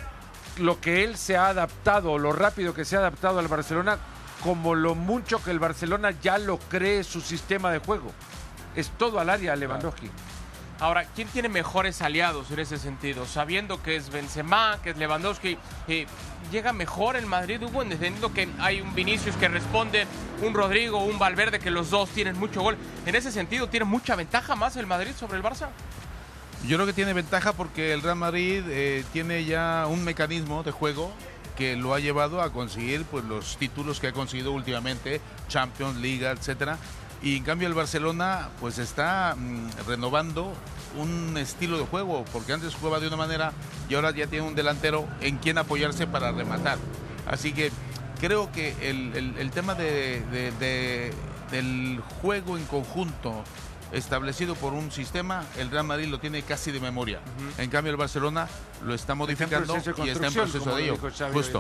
lo 0.59 0.81
que 0.81 1.03
él 1.03 1.17
se 1.17 1.37
ha 1.37 1.49
adaptado 1.49 2.17
lo 2.19 2.33
rápido 2.33 2.75
que 2.75 2.85
se 2.85 2.95
ha 2.97 3.01
adaptado 3.01 3.39
al 3.41 3.49
Barcelona 3.49 3.99
como 4.43 4.75
lo 4.77 4.95
mucho 4.95 5.43
que 5.43 5.51
el 5.51 5.59
Barcelona 5.59 6.13
ya 6.23 6.39
lo 6.39 6.59
cree 6.59 7.03
su 7.05 7.21
sistema 7.21 7.71
de 7.73 7.79
juego. 7.79 8.13
Es 8.77 8.91
todo 8.99 9.19
al 9.21 9.31
área 9.31 9.55
Lewandowski. 9.57 10.11
Ahora, 10.83 11.05
¿quién 11.15 11.29
tiene 11.29 11.49
mejores 11.49 12.03
aliados 12.03 12.51
en 12.51 12.59
ese 12.59 12.77
sentido? 12.77 13.25
Sabiendo 13.25 13.81
que 13.81 13.95
es 13.95 14.11
Benzema, 14.11 14.81
que 14.83 14.91
es 14.91 14.97
Lewandowski, 14.97 15.57
eh, 15.87 16.07
llega 16.51 16.73
mejor 16.73 17.15
el 17.15 17.25
Madrid, 17.27 17.63
Hugo, 17.63 17.83
entendiendo 17.83 18.33
que 18.33 18.49
hay 18.59 18.81
un 18.81 18.93
Vinicius 18.93 19.37
que 19.37 19.47
responde, 19.47 20.09
un 20.43 20.55
Rodrigo, 20.55 21.05
un 21.05 21.21
Valverde, 21.21 21.61
que 21.61 21.71
los 21.71 21.91
dos 21.91 22.09
tienen 22.09 22.37
mucho 22.37 22.63
gol. 22.63 22.77
En 23.07 23.15
ese 23.15 23.31
sentido, 23.31 23.69
¿tiene 23.69 23.85
mucha 23.85 24.17
ventaja 24.17 24.57
más 24.57 24.77
el 24.77 24.89
Madrid 24.89 25.13
sobre 25.17 25.37
el 25.37 25.45
Barça? 25.45 25.69
Yo 26.67 26.77
creo 26.77 26.87
que 26.87 26.93
tiene 26.93 27.13
ventaja 27.13 27.53
porque 27.53 27.93
el 27.93 28.03
Real 28.03 28.17
Madrid 28.17 28.65
eh, 28.67 29.05
tiene 29.13 29.45
ya 29.45 29.87
un 29.89 30.03
mecanismo 30.03 30.65
de 30.65 30.73
juego 30.73 31.13
que 31.57 31.77
lo 31.77 31.95
ha 31.95 32.01
llevado 32.01 32.43
a 32.43 32.53
conseguir 32.53 33.05
pues, 33.05 33.25
los 33.25 33.57
títulos 33.57 34.01
que 34.01 34.09
ha 34.09 34.13
conseguido 34.13 34.51
últimamente, 34.51 35.21
Champions, 35.47 35.99
Liga, 35.99 36.33
etcétera. 36.33 36.77
Y 37.23 37.37
en 37.37 37.45
cambio 37.45 37.69
el 37.69 37.75
Barcelona 37.75 38.49
pues 38.61 38.79
está 38.79 39.37
mm, 39.39 39.87
renovando 39.87 40.53
un 40.99 41.37
estilo 41.39 41.79
de 41.79 41.87
juego, 41.87 42.25
porque 42.33 42.53
antes 42.53 42.75
jugaba 42.75 43.01
de 43.01 43.07
una 43.09 43.17
manera 43.17 43.53
y 43.89 43.95
ahora 43.95 44.11
ya 44.11 44.27
tiene 44.27 44.47
un 44.47 44.55
delantero 44.55 45.07
en 45.21 45.39
quien 45.39 45.57
apoyarse 45.59 46.07
para 46.07 46.33
rematar. 46.33 46.79
Así 47.27 47.53
que 47.53 47.71
creo 48.21 48.51
que 48.53 48.75
el, 48.91 49.17
el- 49.17 49.39
el 49.39 49.51
tema 49.51 49.75
de- 49.75 50.21
de- 50.33 50.53
de- 50.53 51.15
del 51.51 52.01
juego 52.21 52.57
en 52.59 52.65
conjunto 52.65 53.45
establecido 53.93 54.55
por 54.55 54.73
un 54.73 54.91
sistema, 54.91 55.45
el 55.59 55.71
Real 55.71 55.85
Madrid 55.85 56.07
lo 56.09 56.19
tiene 56.19 56.43
casi 56.43 56.73
de 56.73 56.81
memoria. 56.81 57.21
En 57.59 57.69
cambio, 57.71 57.91
el 57.91 57.99
Barcelona 57.99 58.49
lo 58.85 58.95
está 58.95 59.15
modificando 59.15 59.75
y 60.07 60.09
está 60.11 60.27
en 60.27 60.33
proceso 60.51 60.65
de 60.77 60.83
ello. 60.85 60.93
Justo. 61.35 61.59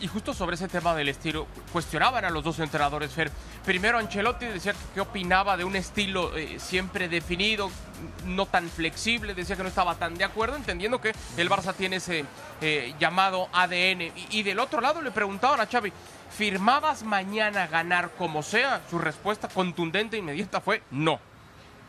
Y 0.00 0.06
justo 0.08 0.32
sobre 0.32 0.56
ese 0.56 0.68
tema 0.68 0.94
del 0.94 1.08
estilo, 1.08 1.46
cuestionaban 1.72 2.24
a 2.24 2.30
los 2.30 2.42
dos 2.42 2.58
entrenadores, 2.58 3.12
Fer. 3.12 3.30
Primero 3.64 3.98
Ancelotti 3.98 4.46
decía 4.46 4.74
que 4.94 5.00
opinaba 5.00 5.56
de 5.56 5.64
un 5.64 5.76
estilo 5.76 6.36
eh, 6.36 6.58
siempre 6.58 7.08
definido, 7.08 7.70
no 8.26 8.46
tan 8.46 8.68
flexible, 8.68 9.34
decía 9.34 9.56
que 9.56 9.62
no 9.62 9.68
estaba 9.68 9.94
tan 9.94 10.16
de 10.16 10.24
acuerdo, 10.24 10.56
entendiendo 10.56 11.00
que 11.00 11.12
el 11.36 11.50
Barça 11.50 11.74
tiene 11.74 11.96
ese 11.96 12.24
eh, 12.60 12.94
llamado 12.98 13.48
ADN. 13.52 14.12
Y, 14.30 14.42
del 14.42 14.58
otro 14.58 14.80
lado 14.80 15.02
le 15.02 15.10
preguntaban 15.10 15.60
a 15.60 15.66
Xavi, 15.66 15.92
¿firmabas 16.36 17.02
mañana 17.02 17.66
ganar 17.66 18.10
como 18.16 18.42
sea? 18.42 18.80
Su 18.90 18.98
respuesta 18.98 19.48
contundente 19.48 20.16
e 20.16 20.20
inmediata 20.20 20.60
fue 20.60 20.82
no. 20.90 21.20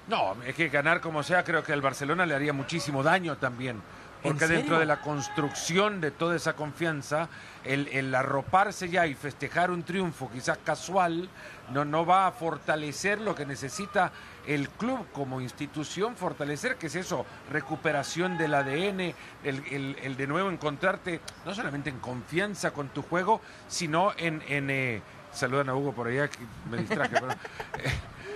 No, 0.07 0.35
es 0.45 0.53
que 0.55 0.67
ganar 0.67 0.99
como 0.99 1.23
sea, 1.23 1.43
creo 1.43 1.63
que 1.63 1.71
al 1.71 1.81
Barcelona 1.81 2.25
le 2.25 2.35
haría 2.35 2.51
muchísimo 2.51 3.03
daño 3.03 3.37
también. 3.37 3.81
Porque 4.23 4.47
dentro 4.47 4.79
de 4.79 4.85
la 4.85 5.01
construcción 5.01 6.01
de 6.01 6.11
toda 6.11 6.35
esa 6.35 6.53
confianza, 6.53 7.27
el, 7.63 7.87
el, 7.89 8.15
arroparse 8.15 8.89
ya 8.89 9.05
y 9.05 9.13
festejar 9.13 9.69
un 9.69 9.83
triunfo 9.83 10.31
quizás 10.31 10.57
casual, 10.63 11.29
no, 11.71 11.85
no 11.85 12.05
va 12.05 12.27
a 12.27 12.31
fortalecer 12.31 13.19
lo 13.19 13.35
que 13.35 13.45
necesita 13.45 14.11
el 14.47 14.69
club 14.69 15.05
como 15.11 15.41
institución, 15.41 16.15
fortalecer, 16.15 16.77
que 16.77 16.87
es 16.87 16.95
eso, 16.95 17.25
recuperación 17.51 18.37
del 18.37 18.53
ADN, 18.53 18.99
el, 19.43 19.63
el, 19.71 19.97
el 20.01 20.17
de 20.17 20.27
nuevo 20.27 20.49
encontrarte 20.49 21.21
no 21.45 21.53
solamente 21.53 21.89
en 21.89 21.99
confianza 21.99 22.71
con 22.71 22.89
tu 22.89 23.01
juego, 23.01 23.41
sino 23.67 24.13
en... 24.17 24.41
en 24.47 24.69
eh, 24.69 25.01
saludan 25.33 25.69
a 25.69 25.75
Hugo 25.75 25.93
por 25.93 26.07
allá, 26.07 26.27
que 26.27 26.39
me 26.69 26.77
distraje. 26.77 27.15
pero, 27.19 27.31
eh, 27.31 27.91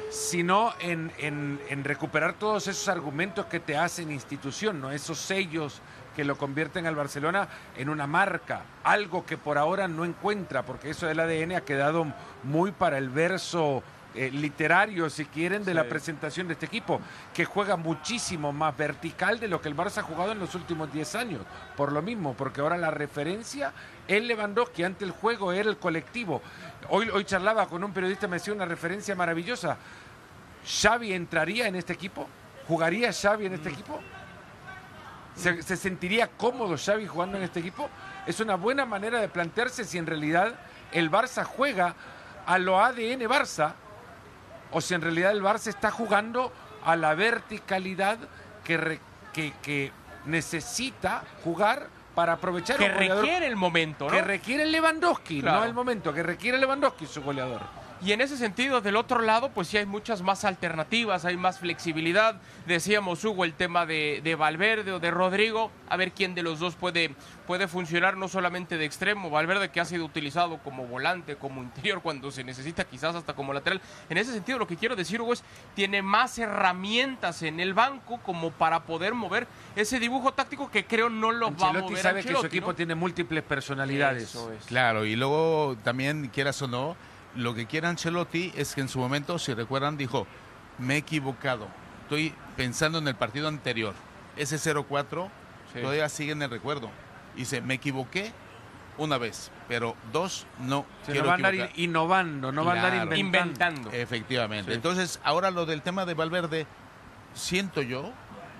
sino 0.10 0.74
en, 0.80 1.12
en, 1.18 1.60
en, 1.70 1.84
recuperar 1.84 2.34
todos 2.34 2.68
esos 2.68 2.88
argumentos 2.88 3.46
que 3.48 3.60
te 3.60 3.78
hacen 3.78 4.12
institución, 4.12 4.80
¿no? 4.82 4.92
esos 4.92 5.20
sellos 5.20 5.82
que 6.16 6.24
lo 6.24 6.38
convierten 6.38 6.88
al 6.88 6.96
Barcelona 6.96 7.48
en 7.78 7.90
una 7.90 8.08
marca, 8.08 8.62
algo 8.84 9.26
que 9.26 9.38
por 9.38 9.58
ahora 9.58 9.88
no 9.88 10.04
encuentra, 10.04 10.64
porque 10.64 10.90
eso 10.90 11.06
del 11.06 11.20
ADN 11.20 11.54
ha 11.54 11.62
quedado 11.62 12.08
muy 12.44 12.72
para 12.72 12.98
el 12.98 13.10
verso 13.10 13.84
eh, 14.18 14.32
literario, 14.32 15.10
si 15.10 15.26
quieren, 15.26 15.64
de 15.64 15.72
sí. 15.72 15.76
la 15.76 15.88
presentación 15.88 16.48
de 16.48 16.54
este 16.54 16.66
equipo, 16.66 17.00
que 17.34 17.46
juega 17.46 17.78
muchísimo 17.78 18.52
más 18.52 18.76
vertical 18.76 19.40
de 19.40 19.48
lo 19.48 19.62
que 19.62 19.70
el 19.70 19.76
Barça 19.76 20.00
ha 20.00 20.04
jugado 20.04 20.32
en 20.32 20.40
los 20.40 20.56
últimos 20.56 20.92
10 20.92 21.16
años. 21.16 21.42
Por 21.76 21.92
lo 21.92 22.02
mismo, 22.02 22.34
porque 22.34 22.62
ahora 22.62 22.78
la 22.78 22.92
referencia 22.92 23.74
es 24.08 24.24
Lewandowski, 24.24 24.84
ante 24.84 25.06
el 25.06 25.12
juego 25.12 25.52
era 25.52 25.70
el 25.70 25.78
colectivo. 25.78 26.42
Hoy, 26.90 27.10
hoy 27.10 27.24
charlaba 27.26 27.68
con 27.68 27.84
un 27.84 27.94
periodista, 27.94 28.28
me 28.28 28.38
decía 28.38 28.54
una 28.54 28.66
referencia 28.66 29.16
maravillosa. 29.16 29.78
¿Xavi 30.66 31.14
entraría 31.14 31.68
en 31.68 31.76
este 31.76 31.94
equipo? 31.94 32.28
¿Jugaría 32.68 33.14
Xavi 33.14 33.46
en 33.46 33.54
este 33.54 33.70
mm. 33.70 33.74
equipo? 33.74 34.00
¿Se, 35.36 35.62
¿Se, 35.62 35.78
sentiría 35.78 36.28
cómodo 36.28 36.76
Xavi 36.76 37.06
jugando 37.06 37.38
en 37.38 37.44
este 37.44 37.60
equipo? 37.60 37.90
Es 38.26 38.40
una 38.40 38.56
buena 38.56 38.86
manera 38.86 39.22
de 39.22 39.30
plantearse 39.30 39.86
si 39.86 40.00
en 40.00 40.08
realidad 40.08 40.56
el 40.92 41.12
Barça 41.12 41.44
juega 41.44 41.96
a 42.48 42.58
lo 42.58 42.80
ADN 42.80 43.22
Barça 43.28 43.74
o 44.72 44.82
si 44.82 44.94
en 44.94 45.02
realidad 45.02 45.32
el 45.32 45.42
Barça 45.42 45.68
está 45.68 45.92
jugando 45.92 46.52
a 46.84 46.96
la 46.96 47.16
verticalidad 47.16 48.18
que, 48.64 48.78
re, 48.78 49.00
que, 49.34 49.54
que 49.62 49.92
necesita 50.26 51.24
jugar 51.44 51.88
para 52.16 52.34
aprovechar 52.34 52.78
que 52.78 52.90
requiere 52.90 53.46
el 53.46 53.56
momento, 53.56 54.06
¿no? 54.06 54.12
Que 54.12 54.22
requiere 54.22 54.66
Lewandowski, 54.66 55.42
claro. 55.42 55.60
no 55.60 55.66
el 55.66 55.74
momento, 55.74 56.14
que 56.14 56.24
requiere 56.24 56.58
Lewandowski 56.58 57.06
su 57.06 57.22
goleador. 57.22 57.62
Y 58.02 58.12
en 58.12 58.22
ese 58.22 58.38
sentido, 58.38 58.82
del 58.82 58.96
otro 58.96 59.22
lado, 59.22 59.50
pues 59.50 59.68
sí 59.68 59.78
hay 59.78 59.86
muchas 59.86 60.22
más 60.22 60.46
alternativas, 60.46 61.26
hay 61.26 61.36
más 61.36 61.60
flexibilidad. 61.60 62.40
Decíamos, 62.66 63.24
Hugo, 63.24 63.44
el 63.44 63.54
tema 63.54 63.86
de, 63.86 64.22
de, 64.24 64.36
Valverde 64.36 64.92
o 64.92 65.00
de 65.00 65.10
Rodrigo, 65.10 65.72
a 65.90 65.98
ver 65.98 66.12
quién 66.12 66.36
de 66.36 66.44
los 66.44 66.60
dos 66.60 66.76
puede, 66.76 67.16
puede 67.48 67.68
funcionar 67.68 68.16
no 68.16 68.28
solamente 68.28 68.78
de 68.78 68.86
extremo. 68.86 69.30
Valverde 69.30 69.70
que 69.70 69.80
ha 69.80 69.86
sido 69.86 70.06
utilizado 70.06 70.60
como 70.60 70.86
volante, 70.86 71.36
como 71.38 71.64
interior, 71.64 72.02
cuando 72.02 72.30
se 72.32 72.44
necesita 72.44 72.84
quizás 72.84 73.16
hasta 73.16 73.34
como 73.34 73.52
lateral. 73.54 73.82
En 74.10 74.18
ese 74.18 74.32
sentido, 74.32 74.60
lo 74.60 74.68
que 74.68 74.76
quiero 74.76 74.96
decir, 74.96 75.22
Hugo, 75.22 75.34
es 75.34 75.44
tiene 75.76 76.02
más 76.02 76.38
herramientas 76.38 77.42
en 77.42 77.60
el 77.60 77.74
banco 77.74 78.20
como 78.24 78.52
para 78.52 78.84
poder 78.84 79.14
mover 79.14 79.48
ese 79.76 80.00
dibujo 80.00 80.34
táctico 80.34 80.70
que 80.70 80.86
creo 80.86 81.10
no 81.10 81.32
lo 81.32 81.48
Ancelotti 81.48 81.74
va 81.74 81.80
a 81.80 81.84
mover 81.84 81.98
sabe 81.98 82.20
Ancelotti, 82.20 82.34
que 82.34 82.40
su 82.42 82.48
equipo 82.48 82.68
¿no? 82.68 82.76
tiene 82.76 82.96
múltiples 82.96 83.44
personalidades. 83.44 84.24
Eso 84.24 84.52
es. 84.52 84.66
Claro, 84.66 85.06
y 85.06 85.16
luego 85.16 85.78
también, 85.84 86.30
quieras 86.30 86.62
o 86.62 86.68
no, 86.68 86.96
lo 87.36 87.54
que 87.54 87.66
quiere 87.66 87.88
Ancelotti 87.88 88.52
es 88.56 88.74
que 88.76 88.82
en 88.82 88.90
su 88.90 89.00
momento, 89.00 89.38
si 89.40 89.54
recuerdan, 89.54 89.98
dijo, 89.98 90.28
me 90.78 90.96
he 90.96 90.98
equivocado. 90.98 91.68
Estoy 92.04 92.34
pensando 92.56 92.98
en 92.98 93.08
el 93.08 93.16
partido 93.16 93.48
anterior. 93.48 93.94
Ese 94.36 94.58
0-4 94.58 95.30
sí. 95.74 95.82
todavía 95.82 96.08
sigue 96.10 96.32
en 96.32 96.42
el 96.42 96.50
recuerdo. 96.50 96.90
Dice, 97.36 97.62
me 97.62 97.76
equivoqué 97.76 98.32
una 98.98 99.18
vez, 99.18 99.52
pero 99.68 99.96
dos 100.12 100.48
no 100.60 100.86
Se 101.06 101.12
quiero 101.12 101.24
no 101.24 101.28
va 101.28 101.34
a 101.34 101.36
andar 101.36 101.70
innovando, 101.76 102.52
no 102.52 102.66
va 102.66 102.74
a 102.74 102.76
andar 102.76 102.92
Claro. 102.94 103.16
inventando. 103.16 103.80
Inventando. 103.82 103.92
Efectivamente. 103.92 104.72
Sí. 104.72 104.76
Entonces, 104.76 105.20
ahora 105.24 105.52
lo 105.52 105.66
del 105.66 105.82
tema 105.82 106.06
de 106.06 106.14
Valverde, 106.16 106.66
siento 107.34 107.82
yo, 107.82 108.12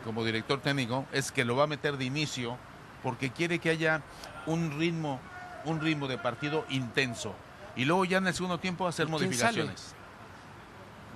como 0.04 0.24
director 0.24 0.60
técnico, 0.62 1.06
es 1.12 1.32
que 1.32 1.44
lo 1.46 1.56
va 1.56 1.64
a 1.64 1.68
meter 1.68 1.98
de 1.98 2.06
inicio 2.06 2.58
porque 3.02 3.32
quiere 3.32 3.60
que 3.60 3.70
haya 3.70 4.02
un 4.46 4.78
ritmo, 4.78 5.20
un 5.66 5.82
ritmo 5.82 6.08
de 6.08 6.18
partido 6.18 6.66
intenso. 6.70 7.36
Y 7.78 7.86
luego 7.86 8.04
ya 8.06 8.18
en 8.18 8.28
el 8.28 8.34
segundo 8.34 8.58
tiempo 8.60 8.88
hacer 8.88 9.04
¿Y 9.06 9.10
quién 9.10 9.12
modificaciones. 9.12 9.94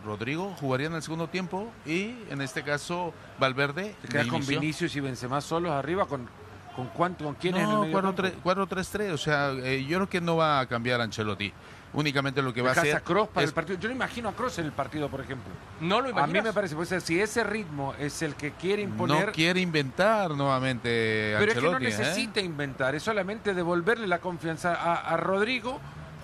Rodrigo 0.05 0.55
jugaría 0.59 0.87
en 0.87 0.93
el 0.95 1.01
segundo 1.03 1.27
tiempo 1.27 1.71
y 1.85 2.15
en 2.29 2.41
este 2.41 2.63
caso 2.63 3.13
Valverde. 3.39 3.95
Te 4.01 4.07
quedas 4.07 4.27
con. 4.27 4.45
Vinicius 4.45 4.95
y 4.95 4.99
Benzema 4.99 5.41
solos 5.41 5.71
arriba, 5.71 6.05
¿con, 6.07 6.27
con 6.75 6.87
cuánto, 6.87 7.25
con 7.25 7.35
quién 7.35 7.55
es 7.55 7.63
en 7.63 7.69
el 7.69 7.75
No, 7.75 7.81
medio 7.83 8.01
4-3-3, 8.43 9.11
o 9.13 9.17
sea, 9.17 9.51
eh, 9.51 9.85
yo 9.85 9.97
creo 9.99 10.09
que 10.09 10.21
no 10.21 10.37
va 10.37 10.59
a 10.61 10.65
cambiar 10.65 11.01
Ancelotti. 11.01 11.53
Únicamente 11.93 12.41
lo 12.41 12.53
que 12.53 12.61
va 12.61 12.69
a 12.69 12.71
hacer 12.71 12.95
a 12.95 13.01
Cross 13.01 13.27
para 13.33 13.43
es- 13.43 13.49
el 13.49 13.53
partido. 13.53 13.77
Yo 13.77 13.89
no 13.89 13.95
imagino 13.95 14.29
a 14.29 14.33
Cross 14.33 14.59
en 14.59 14.65
el 14.65 14.71
partido, 14.71 15.09
por 15.09 15.19
ejemplo. 15.21 15.51
No 15.81 15.99
lo 15.99 16.07
A 16.07 16.11
imaginas. 16.11 16.31
mí 16.43 16.47
me 16.47 16.53
parece, 16.53 16.73
pues, 16.73 16.95
si 17.03 17.19
ese 17.19 17.43
ritmo 17.43 17.93
es 17.99 18.21
el 18.21 18.33
que 18.35 18.51
quiere 18.53 18.81
imponer, 18.81 19.27
no 19.27 19.31
quiere 19.33 19.59
inventar 19.59 20.31
nuevamente 20.31 21.35
pero 21.37 21.51
es 21.51 21.57
que 21.57 21.61
no 21.61 21.75
Ancelotti. 21.75 21.85
¿eh? 21.93 21.97
necesita 21.97 22.39
inventar, 22.39 22.95
es 22.95 23.03
solamente 23.03 23.53
devolverle 23.53 24.07
la 24.07 24.19
confianza 24.19 24.73
a, 24.73 24.95
a 25.13 25.17
Rodrigo, 25.17 25.81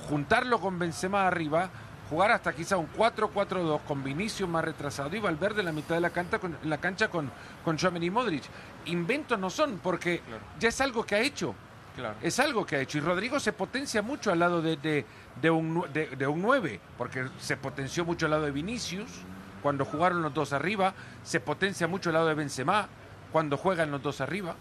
juntarlo 0.08 0.60
con 0.60 0.80
Benzema 0.80 1.28
arriba, 1.28 1.70
jugar 2.10 2.32
hasta 2.32 2.54
quizá 2.54 2.78
un 2.78 2.88
4-4-2 2.94 3.82
con 3.88 4.04
Vinicius 4.04 4.50
más 4.50 4.64
retrasado 4.64 5.16
y 5.16 5.20
Valverde 5.20 5.60
en 5.60 5.66
la 5.66 5.72
mitad 5.72 5.96
de 5.96 6.02
la 6.02 6.10
cancha 6.10 6.40
con, 6.40 6.58
la 6.64 6.78
cancha 6.78 7.10
con, 7.10 7.30
con 7.64 7.78
y 8.02 8.10
Modric. 8.10 8.44
Inventos 8.86 9.38
no 9.38 9.50
son, 9.50 9.80
porque 9.80 10.20
Claro. 10.20 10.42
ya 10.60 10.70
es 10.70 10.82
algo 10.82 11.06
que 11.06 11.16
ha 11.16 11.20
hecho. 11.20 11.54
Claro. 11.96 12.16
Es 12.22 12.40
algo 12.40 12.66
que 12.66 12.76
ha 12.76 12.80
hecho. 12.80 13.00
Y 13.00 13.02
Rodrigo 13.02 13.40
se 13.40 13.54
potencia 13.54 14.02
mucho 14.02 14.32
al 14.32 14.40
lado 14.40 14.62
de, 14.62 14.78
de, 14.78 15.06
de 15.42 15.50
un, 15.50 15.84
de, 15.92 16.08
de 16.16 16.28
un 16.28 16.42
9, 16.42 16.80
porque 16.98 17.28
se 17.40 17.58
potenció 17.58 18.06
mucho 18.06 18.28
al 18.28 18.32
lado 18.32 18.46
de 18.46 18.52
Vinicius 18.52 19.10
cuando 19.64 19.84
jugaron 19.84 20.22
los 20.22 20.34
dos 20.34 20.54
arriba, 20.54 20.94
se 21.24 21.40
potencia 21.40 21.88
mucho 21.88 22.10
al 22.10 22.14
lado 22.14 22.28
de 22.28 22.36
Benzema 22.36 22.88
cuando 23.32 23.58
juegan 23.58 23.92
los 23.92 24.02
dos 24.02 24.22
arriba. 24.22 24.56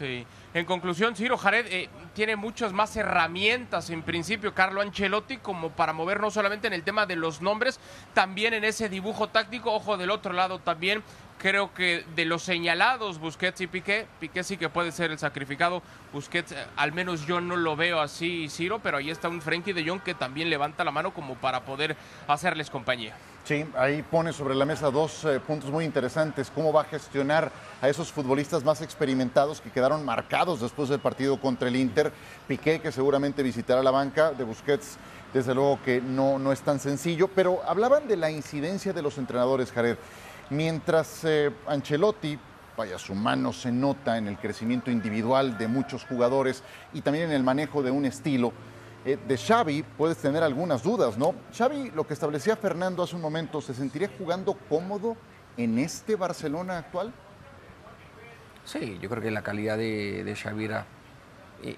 Sí. 0.00 0.26
En 0.54 0.64
conclusión, 0.64 1.14
Ciro 1.14 1.36
Jared 1.36 1.66
eh, 1.66 1.90
tiene 2.14 2.34
muchas 2.34 2.72
más 2.72 2.96
herramientas 2.96 3.90
en 3.90 4.02
principio, 4.02 4.54
Carlo 4.54 4.80
Ancelotti, 4.80 5.36
como 5.36 5.72
para 5.72 5.92
mover 5.92 6.20
no 6.20 6.30
solamente 6.30 6.68
en 6.68 6.72
el 6.72 6.82
tema 6.82 7.04
de 7.04 7.16
los 7.16 7.42
nombres, 7.42 7.78
también 8.14 8.54
en 8.54 8.64
ese 8.64 8.88
dibujo 8.88 9.28
táctico. 9.28 9.74
Ojo, 9.74 9.98
del 9.98 10.10
otro 10.10 10.32
lado 10.32 10.58
también, 10.58 11.02
creo 11.38 11.74
que 11.74 12.06
de 12.16 12.24
los 12.24 12.42
señalados, 12.42 13.18
Busquets 13.18 13.60
y 13.60 13.66
Piqué, 13.66 14.06
Piqué 14.20 14.42
sí 14.42 14.56
que 14.56 14.70
puede 14.70 14.90
ser 14.90 15.10
el 15.10 15.18
sacrificado. 15.18 15.82
Busquets, 16.14 16.52
eh, 16.52 16.66
al 16.76 16.92
menos 16.92 17.26
yo 17.26 17.42
no 17.42 17.56
lo 17.56 17.76
veo 17.76 18.00
así, 18.00 18.48
Ciro, 18.48 18.78
pero 18.78 18.96
ahí 18.96 19.10
está 19.10 19.28
un 19.28 19.42
Frenkie 19.42 19.74
de 19.74 19.86
Jong 19.86 20.00
que 20.00 20.14
también 20.14 20.48
levanta 20.48 20.82
la 20.82 20.92
mano 20.92 21.12
como 21.12 21.34
para 21.34 21.66
poder 21.66 21.94
hacerles 22.26 22.70
compañía. 22.70 23.14
Sí, 23.44 23.66
ahí 23.74 24.02
pone 24.02 24.32
sobre 24.32 24.54
la 24.54 24.64
mesa 24.64 24.90
dos 24.90 25.24
eh, 25.24 25.40
puntos 25.40 25.70
muy 25.70 25.84
interesantes. 25.84 26.52
¿Cómo 26.54 26.72
va 26.72 26.82
a 26.82 26.84
gestionar 26.84 27.50
a 27.80 27.88
esos 27.88 28.12
futbolistas 28.12 28.62
más 28.62 28.80
experimentados 28.80 29.60
que 29.60 29.70
quedaron 29.70 30.04
marcados 30.04 30.60
después 30.60 30.88
del 30.88 31.00
partido 31.00 31.40
contra 31.40 31.68
el 31.68 31.76
Inter? 31.76 32.12
Piqué, 32.46 32.80
que 32.80 32.92
seguramente 32.92 33.42
visitará 33.42 33.82
la 33.82 33.90
banca 33.90 34.32
de 34.32 34.44
Busquets, 34.44 34.98
desde 35.32 35.54
luego 35.54 35.80
que 35.84 36.00
no, 36.00 36.38
no 36.38 36.52
es 36.52 36.60
tan 36.60 36.78
sencillo. 36.78 37.28
Pero 37.28 37.60
hablaban 37.66 38.06
de 38.06 38.16
la 38.16 38.30
incidencia 38.30 38.92
de 38.92 39.02
los 39.02 39.18
entrenadores, 39.18 39.72
Jared. 39.72 39.96
Mientras 40.50 41.24
eh, 41.24 41.50
Ancelotti, 41.66 42.38
vaya, 42.76 42.98
su 42.98 43.14
mano 43.14 43.52
se 43.52 43.72
nota 43.72 44.18
en 44.18 44.28
el 44.28 44.36
crecimiento 44.36 44.90
individual 44.90 45.58
de 45.58 45.66
muchos 45.66 46.04
jugadores 46.04 46.62
y 46.92 47.00
también 47.00 47.24
en 47.26 47.32
el 47.32 47.42
manejo 47.42 47.82
de 47.82 47.90
un 47.90 48.04
estilo. 48.04 48.52
Eh, 49.04 49.18
de 49.26 49.36
Xavi 49.38 49.82
puedes 49.82 50.18
tener 50.18 50.42
algunas 50.42 50.82
dudas, 50.82 51.16
¿no? 51.16 51.34
Xavi, 51.56 51.90
lo 51.92 52.06
que 52.06 52.12
establecía 52.14 52.56
Fernando 52.56 53.02
hace 53.02 53.16
un 53.16 53.22
momento, 53.22 53.60
¿se 53.60 53.72
sentiría 53.74 54.10
jugando 54.18 54.54
cómodo 54.68 55.16
en 55.56 55.78
este 55.78 56.16
Barcelona 56.16 56.78
actual? 56.78 57.12
Sí, 58.64 58.98
yo 59.00 59.08
creo 59.08 59.22
que 59.22 59.30
la 59.30 59.42
calidad 59.42 59.78
de, 59.78 60.22
de 60.22 60.36
Xavi 60.36 60.64
era 60.66 60.84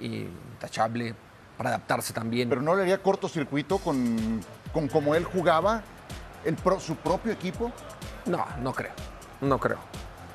intachable 0.00 1.14
para 1.56 1.70
adaptarse 1.70 2.12
también. 2.12 2.48
Pero 2.48 2.60
no 2.60 2.74
le 2.74 2.82
haría 2.82 2.98
cortocircuito 3.02 3.78
con, 3.78 4.40
con 4.72 4.88
cómo 4.88 5.14
él 5.14 5.24
jugaba 5.24 5.82
el 6.44 6.56
pro- 6.56 6.80
su 6.80 6.96
propio 6.96 7.32
equipo. 7.32 7.70
No, 8.26 8.44
no 8.60 8.72
creo. 8.72 8.92
No 9.40 9.58
creo. 9.58 9.78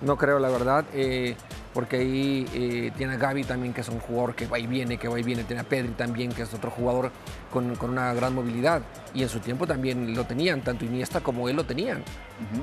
No 0.02 0.18
creo, 0.18 0.40
la 0.40 0.50
verdad. 0.50 0.86
eh, 0.94 1.36
porque 1.78 1.98
ahí 1.98 2.44
eh, 2.56 2.92
tiene 2.98 3.14
a 3.14 3.18
Gaby 3.18 3.44
también, 3.44 3.72
que 3.72 3.82
es 3.82 3.90
un 3.90 4.00
jugador 4.00 4.34
que 4.34 4.48
va 4.48 4.58
y 4.58 4.66
viene, 4.66 4.98
que 4.98 5.08
va 5.08 5.20
y 5.20 5.22
viene. 5.22 5.44
Tiene 5.44 5.62
a 5.62 5.64
Pedri 5.64 5.90
también, 5.90 6.32
que 6.32 6.42
es 6.42 6.52
otro 6.52 6.72
jugador 6.72 7.12
con, 7.54 7.76
con 7.76 7.92
una 7.92 8.12
gran 8.16 8.34
movilidad. 8.34 8.82
Y 9.14 9.22
en 9.22 9.30
su 9.30 9.40
tiempo 9.42 9.68
también 9.68 10.16
lo 10.16 10.24
tenían, 10.24 10.62
tanto 10.62 10.86
Iniesta 10.86 11.20
como 11.22 11.48
él 11.50 11.56
lo 11.56 11.66
tenían. 11.66 12.02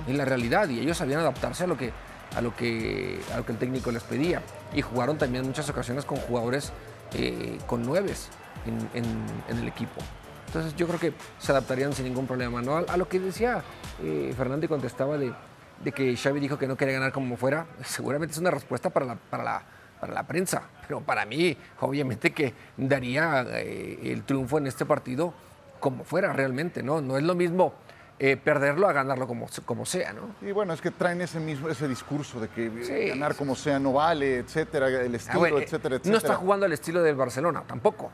En 0.09 0.19
la 0.19 0.25
realidad. 0.25 0.69
Y 0.69 0.81
ellos 0.81 0.97
sabían 0.97 1.21
adaptarse 1.21 1.63
a 1.63 1.69
lo 1.69 1.77
que, 1.77 1.93
a 2.35 2.41
lo 2.41 2.57
que, 2.57 3.21
a 3.33 3.37
lo 3.37 3.47
que 3.47 3.53
el 3.53 3.59
técnico 3.59 3.93
les 3.93 4.03
pedía. 4.03 4.43
Y 4.75 4.83
jugaron 4.83 5.17
también 5.17 5.45
en 5.45 5.51
muchas 5.51 5.71
ocasiones 5.71 6.05
con 6.05 6.19
jugadores 6.19 6.73
eh, 7.13 7.59
con 7.69 7.83
nueves 7.87 8.31
en, 8.67 8.79
en- 9.01 9.27
en 9.49 9.59
el 9.63 9.69
equipo. 9.69 10.01
Entonces 10.49 10.75
yo 10.75 10.89
creo 10.89 10.99
que 10.99 11.13
se 11.39 11.53
adaptarían 11.53 11.93
sin 11.93 12.07
ningún 12.07 12.27
problema. 12.27 12.63
¿no? 12.63 12.79
A, 12.79 12.81
a 12.81 12.97
lo 12.97 13.09
que 13.09 13.21
decía 13.21 13.63
eh, 14.03 14.35
Fernando 14.37 14.67
y 14.67 14.69
contestaba 14.69 15.17
de, 15.19 15.33
de 15.83 15.93
que 15.93 16.17
Xavi 16.17 16.41
dijo 16.41 16.59
que 16.59 16.67
no 16.67 16.77
quería 16.77 16.95
ganar 16.95 17.13
como 17.13 17.37
fuera, 17.37 17.67
seguramente 17.85 18.33
es 18.33 18.39
una 18.39 18.51
respuesta 18.51 18.91
para 18.91 19.07
la, 19.07 19.15
para 19.17 19.45
la, 19.45 19.63
para 20.01 20.13
la 20.15 20.23
prensa. 20.25 20.63
Pero 20.87 21.01
para 21.01 21.25
mí, 21.27 21.57
obviamente 21.81 22.33
que 22.33 22.55
daría 22.77 23.45
eh, 23.49 23.99
el 24.13 24.23
triunfo 24.25 24.59
en 24.59 24.67
este 24.67 24.85
partido 24.87 25.33
como 25.81 26.05
fuera 26.05 26.33
realmente. 26.33 26.83
No, 26.83 27.01
no 27.01 27.17
es 27.19 27.23
lo 27.25 27.35
mismo 27.35 27.75
eh, 28.19 28.37
perderlo 28.37 28.89
a 28.89 28.93
ganarlo 28.93 29.27
como, 29.27 29.47
como 29.67 29.85
sea. 29.85 30.13
¿no? 30.13 30.35
Y 30.47 30.53
bueno, 30.53 30.73
es 30.73 30.81
que 30.81 30.91
traen 30.91 31.21
ese 31.21 31.41
mismo 31.41 31.69
ese 31.69 31.89
discurso 31.89 32.41
de 32.41 32.49
que 32.49 32.67
eh, 32.67 32.85
Sí, 32.85 33.09
ganar 33.11 33.35
como 33.35 33.55
sea 33.57 33.79
no 33.79 33.93
vale, 33.93 34.39
etcétera, 34.39 34.89
el 34.89 35.13
A 35.13 35.17
estilo, 35.17 35.41
ver, 35.41 35.53
etcétera, 35.55 35.97
etcétera. 35.97 36.13
no 36.13 36.17
está 36.19 36.35
jugando 36.37 36.65
al 36.67 36.73
estilo 36.73 37.03
del 37.03 37.17
Barcelona, 37.17 37.63
tampoco. 37.67 38.11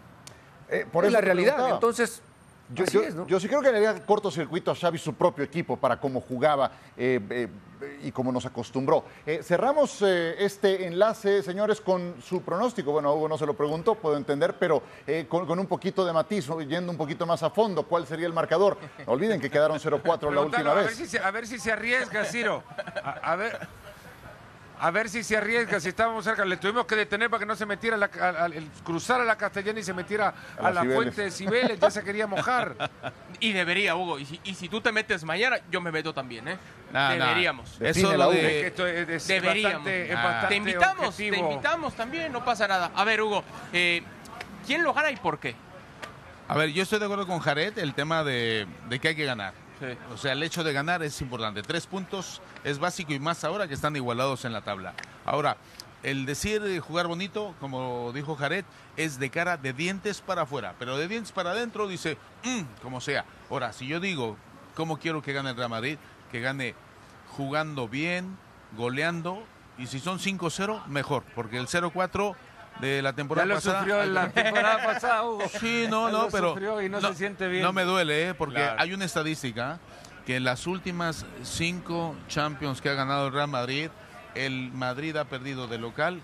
Eh, 0.69 0.87
por 0.91 1.05
es 1.05 1.09
eso 1.11 1.19
la 1.19 1.21
realidad. 1.21 1.55
preguntaba. 1.55 1.77
Entonces, 1.77 2.23
Yo, 2.73 2.85
así 2.85 2.93
yo- 2.95 3.03
es, 3.03 3.15
¿no? 3.15 3.27
yo 3.27 3.41
sí 3.41 3.49
creo 3.49 3.61
que 3.61 3.71
le 3.73 3.79
haría 3.87 4.05
cortocircuito 4.07 4.71
a 4.71 4.75
Xavi 4.77 4.99
su 4.99 5.15
propio 5.15 5.45
equipo 5.45 5.77
para 5.77 5.99
cómo 5.99 6.21
jugaba 6.21 6.71
eh, 6.97 7.21
eh, 7.31 7.49
y 8.03 8.13
cómo 8.13 8.31
nos 8.31 8.47
acostumbró. 8.47 9.05
Eh, 9.27 9.41
cerramos 9.43 10.03
eh, 10.03 10.37
este 10.39 10.87
enlace, 10.87 11.43
señores, 11.43 11.81
con 11.81 12.15
su 12.23 12.43
pronóstico. 12.43 12.93
Bueno, 12.93 13.13
Hugo 13.15 13.29
no 13.29 13.39
se 13.39 13.47
lo 13.47 13.55
preguntó, 13.55 13.95
puedo 13.95 14.17
entender, 14.17 14.55
pero 14.59 14.83
eh, 15.07 15.27
con, 15.29 15.47
con 15.47 15.59
un 15.59 15.67
poquito 15.67 16.05
de 16.05 16.13
matiz, 16.13 16.47
yendo 16.69 16.93
un 16.93 16.99
poquito 16.99 17.27
más 17.27 17.43
a 17.43 17.51
fondo, 17.51 17.83
¿cuál 17.85 18.07
sería 18.07 18.27
el 18.27 18.33
marcador? 18.33 18.77
No 19.07 19.13
olviden 19.13 19.41
que 19.41 19.51
quedaron 19.51 19.79
0-4 19.79 20.31
la 20.33 20.43
última 20.43 20.71
a 20.71 20.75
ver, 20.75 20.87
vez. 20.87 20.97
si 20.97 21.07
se, 21.07 21.19
a 21.19 21.31
ver 21.31 21.47
si 21.47 21.59
se 21.59 21.73
arriesga, 21.73 22.25
Ciro. 22.25 22.63
A, 23.03 23.33
a 23.33 23.37
ver. 23.37 23.80
A 24.83 24.91
ver 24.91 25.11
si 25.11 25.23
se 25.23 25.37
arriesga, 25.37 25.79
si 25.79 25.91
estábamos 25.91 26.25
cerca. 26.25 26.45
Le 26.45 26.57
tuvimos 26.57 26.87
que 26.87 26.97
detener 26.97 27.29
para 27.29 27.41
que 27.41 27.47
no 27.47 27.55
se 27.55 27.67
metiera, 27.67 27.97
la, 27.99 28.11
a- 28.21 28.45
a- 28.45 28.47
el- 28.47 28.69
cruzara 28.83 29.25
la 29.25 29.37
castellana 29.37 29.79
y 29.79 29.83
se 29.83 29.93
metiera 29.93 30.29
a, 30.57 30.61
A 30.61 30.63
la 30.63 30.71
las 30.71 30.83
Cibeles. 30.83 30.97
fuente 30.97 31.23
de 31.23 31.31
Cibeles. 31.31 31.79
Ya 31.81 31.91
se 31.91 32.03
quería 32.03 32.27
mojar. 32.27 32.75
Y 33.43 33.53
debería, 33.53 33.95
Hugo. 33.97 34.19
Y 34.19 34.27
si, 34.27 34.39
y 34.45 34.55
si 34.55 34.69
tú 34.69 34.83
te 34.83 34.93
metes 34.93 35.25
mañana, 35.25 35.57
yo 35.71 35.81
me 35.81 35.91
meto 35.91 36.13
también, 36.13 36.47
¿eh? 36.47 36.59
Nah, 36.93 37.15
nah. 37.17 37.29
Deberíamos. 37.29 37.81
Eso 37.81 38.15
lo 38.15 38.31
de- 38.33 38.39
Es 38.39 38.47
que 38.63 38.67
esto 38.67 38.87
es- 38.87 39.09
es 39.09 39.27
Deberíamos. 39.29 39.73
bastante- 39.85 40.11
es 40.13 40.17
Ah. 40.19 40.23
bastante 40.25 40.49
te 40.49 40.55
invitamos, 40.57 41.07
objetivo. 41.09 41.37
te 41.49 41.53
invitamos 41.55 41.95
también, 41.95 42.33
no 42.33 42.45
pasa 42.45 42.69
nada. 42.69 42.91
A 42.95 43.05
ver, 43.05 43.23
Hugo, 43.23 43.43
eh, 43.73 44.03
¿quién 44.67 44.83
lo 44.83 44.93
gana 44.93 45.11
y 45.11 45.17
por 45.17 45.39
qué? 45.39 45.55
A 46.49 46.55
ver, 46.55 46.71
yo 46.73 46.83
estoy 46.83 46.99
de 46.99 47.05
acuerdo 47.07 47.27
con 47.27 47.39
Jared 47.39 47.79
el 47.79 47.95
tema 47.95 48.25
de, 48.25 48.67
de 48.91 48.99
que 48.99 49.09
hay 49.09 49.15
que 49.17 49.25
ganar. 49.25 49.55
O 50.13 50.17
sea, 50.17 50.33
el 50.33 50.43
hecho 50.43 50.65
de 50.65 50.73
ganar 50.73 51.03
es 51.03 51.21
importante. 51.21 51.63
Tres 51.63 51.87
puntos 51.87 52.41
es 52.65 52.79
básico 52.79 53.13
y 53.13 53.19
más 53.19 53.45
ahora 53.45 53.69
que 53.69 53.75
están 53.75 53.97
igualados 53.97 54.45
en 54.45 54.53
la 54.53 54.63
tabla. 54.63 54.95
Ahora, 55.25 55.57
el 56.03 56.27
decir 56.27 56.81
jugar 56.81 57.07
bonito, 57.07 57.55
como 57.61 58.11
dijo 58.15 58.37
Jared, 58.37 58.65
es 58.97 59.19
de 59.19 59.31
cara 59.31 59.57
de 59.57 59.73
dientes 59.73 60.21
para 60.21 60.43
afuera. 60.43 60.75
Pero 60.79 60.97
de 60.97 61.09
dientes 61.09 61.33
para 61.33 61.51
adentro 61.51 61.89
dice, 61.89 62.17
"Mm", 62.45 62.63
como 62.83 63.01
sea. 63.01 63.25
Ahora, 63.51 63.73
si 63.73 63.87
yo 63.87 64.01
digo, 64.01 64.37
¿cómo 64.75 64.99
quiero 64.99 65.23
que 65.23 65.33
gane 65.33 65.51
el 65.51 65.57
Real 65.57 65.71
Madrid? 65.71 65.99
Que 66.31 66.41
gane 66.41 66.75
jugando 67.37 67.89
bien, 67.89 68.39
goleando. 68.77 69.43
Y 69.79 69.87
si 69.87 69.99
son 69.99 70.19
5-0, 70.19 70.83
mejor. 70.87 71.23
Porque 71.35 71.59
el 71.59 71.67
0-4 71.69 72.37
de 72.81 73.03
la 73.03 73.13
temporada 73.13 73.45
Ya 73.47 73.49
lo 73.49 73.55
pasada... 73.57 73.79
sufrió 73.81 74.03
en 74.03 74.15
la 74.15 74.31
temporada 74.31 74.85
pasada, 74.85 75.23
Hugo. 75.25 75.43
Sí, 75.61 75.87
no, 75.91 76.07
Ya 76.07 76.13
no, 76.13 76.23
lo 76.25 76.29
pero 76.31 76.51
sufrió 76.51 76.83
y 76.83 76.89
no 76.89 77.01
se 77.01 77.15
siente 77.15 77.49
bien. 77.49 77.63
No 77.63 77.73
me 77.73 77.85
duele, 77.85 78.29
¿eh? 78.29 78.35
porque 78.35 78.57
Claro. 78.57 78.81
hay 78.81 78.93
una 78.95 79.05
estadística 79.05 79.79
que 80.27 80.37
en 80.37 80.45
las 80.45 80.67
últimas 80.67 81.27
cinco 81.43 82.15
Champions 82.29 82.81
que 82.81 82.89
ha 82.89 82.95
ganado 82.95 83.27
el 83.29 83.33
Real 83.33 83.49
Madrid, 83.49 83.91
el 84.35 84.71
Madrid 84.73 85.17
ha 85.17 85.25
perdido 85.25 85.67
de 85.67 85.79
local 85.79 86.21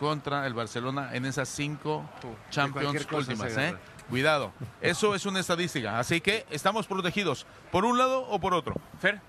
contra 0.00 0.46
el 0.46 0.54
Barcelona 0.54 1.10
en 1.12 1.24
esas 1.26 1.48
cinco 1.48 2.04
Champions 2.50 3.06
últimas. 3.12 3.56
¿eh? 3.56 3.76
Cuidado, 4.10 4.52
eso 4.80 5.14
es 5.14 5.24
una 5.26 5.40
estadística, 5.40 5.98
así 5.98 6.20
que 6.20 6.44
estamos 6.50 6.86
protegidos 6.86 7.46
por 7.70 7.84
un 7.84 7.96
lado 7.96 8.22
o 8.28 8.38
por 8.40 8.52
otro. 8.52 8.74
Fer. 9.00 9.20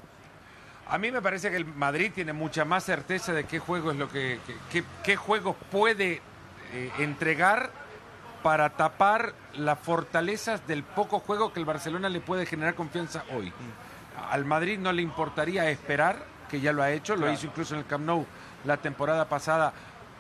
A 0.93 0.99
mí 0.99 1.12
me 1.12 1.23
parece 1.23 1.49
que 1.49 1.58
el 1.58 1.65
Madrid 1.65 2.12
tiene 2.13 2.34
mucha 2.34 2.65
más 2.65 2.84
certeza 2.84 3.34
de 3.34 3.45
qué 3.45 3.58
juego 3.58 3.89
es 3.91 3.97
lo 3.97 4.10
que, 4.10 4.39
qué- 4.71 4.84
qué 5.03 5.15
juegos 5.15 5.56
puede 5.71 6.21
eh, 6.71 6.91
entregar 6.99 7.71
para 8.43 8.69
tapar 8.69 9.34
las 9.56 9.79
fortalezas 9.79 10.67
del 10.67 10.84
poco 10.84 11.17
juego 11.19 11.51
que 11.51 11.60
el 11.60 11.65
Barcelona 11.65 12.10
le 12.10 12.19
puede 12.19 12.45
generar 12.45 12.75
confianza 12.75 13.23
hoy. 13.36 13.51
Al 14.29 14.45
Madrid 14.45 14.77
no 14.77 14.91
le 14.91 15.01
importaría 15.01 15.67
esperar, 15.71 16.23
que 16.47 16.62
ya 16.62 16.71
lo 16.73 16.84
ha 16.84 16.91
hecho, 16.91 17.15
lo 17.15 17.32
hizo 17.32 17.47
incluso 17.47 17.73
en 17.73 17.79
el 17.79 17.88
Camp 17.88 18.06
Nou 18.06 18.27
la 18.63 18.77
temporada 18.77 19.27
pasada, 19.27 19.73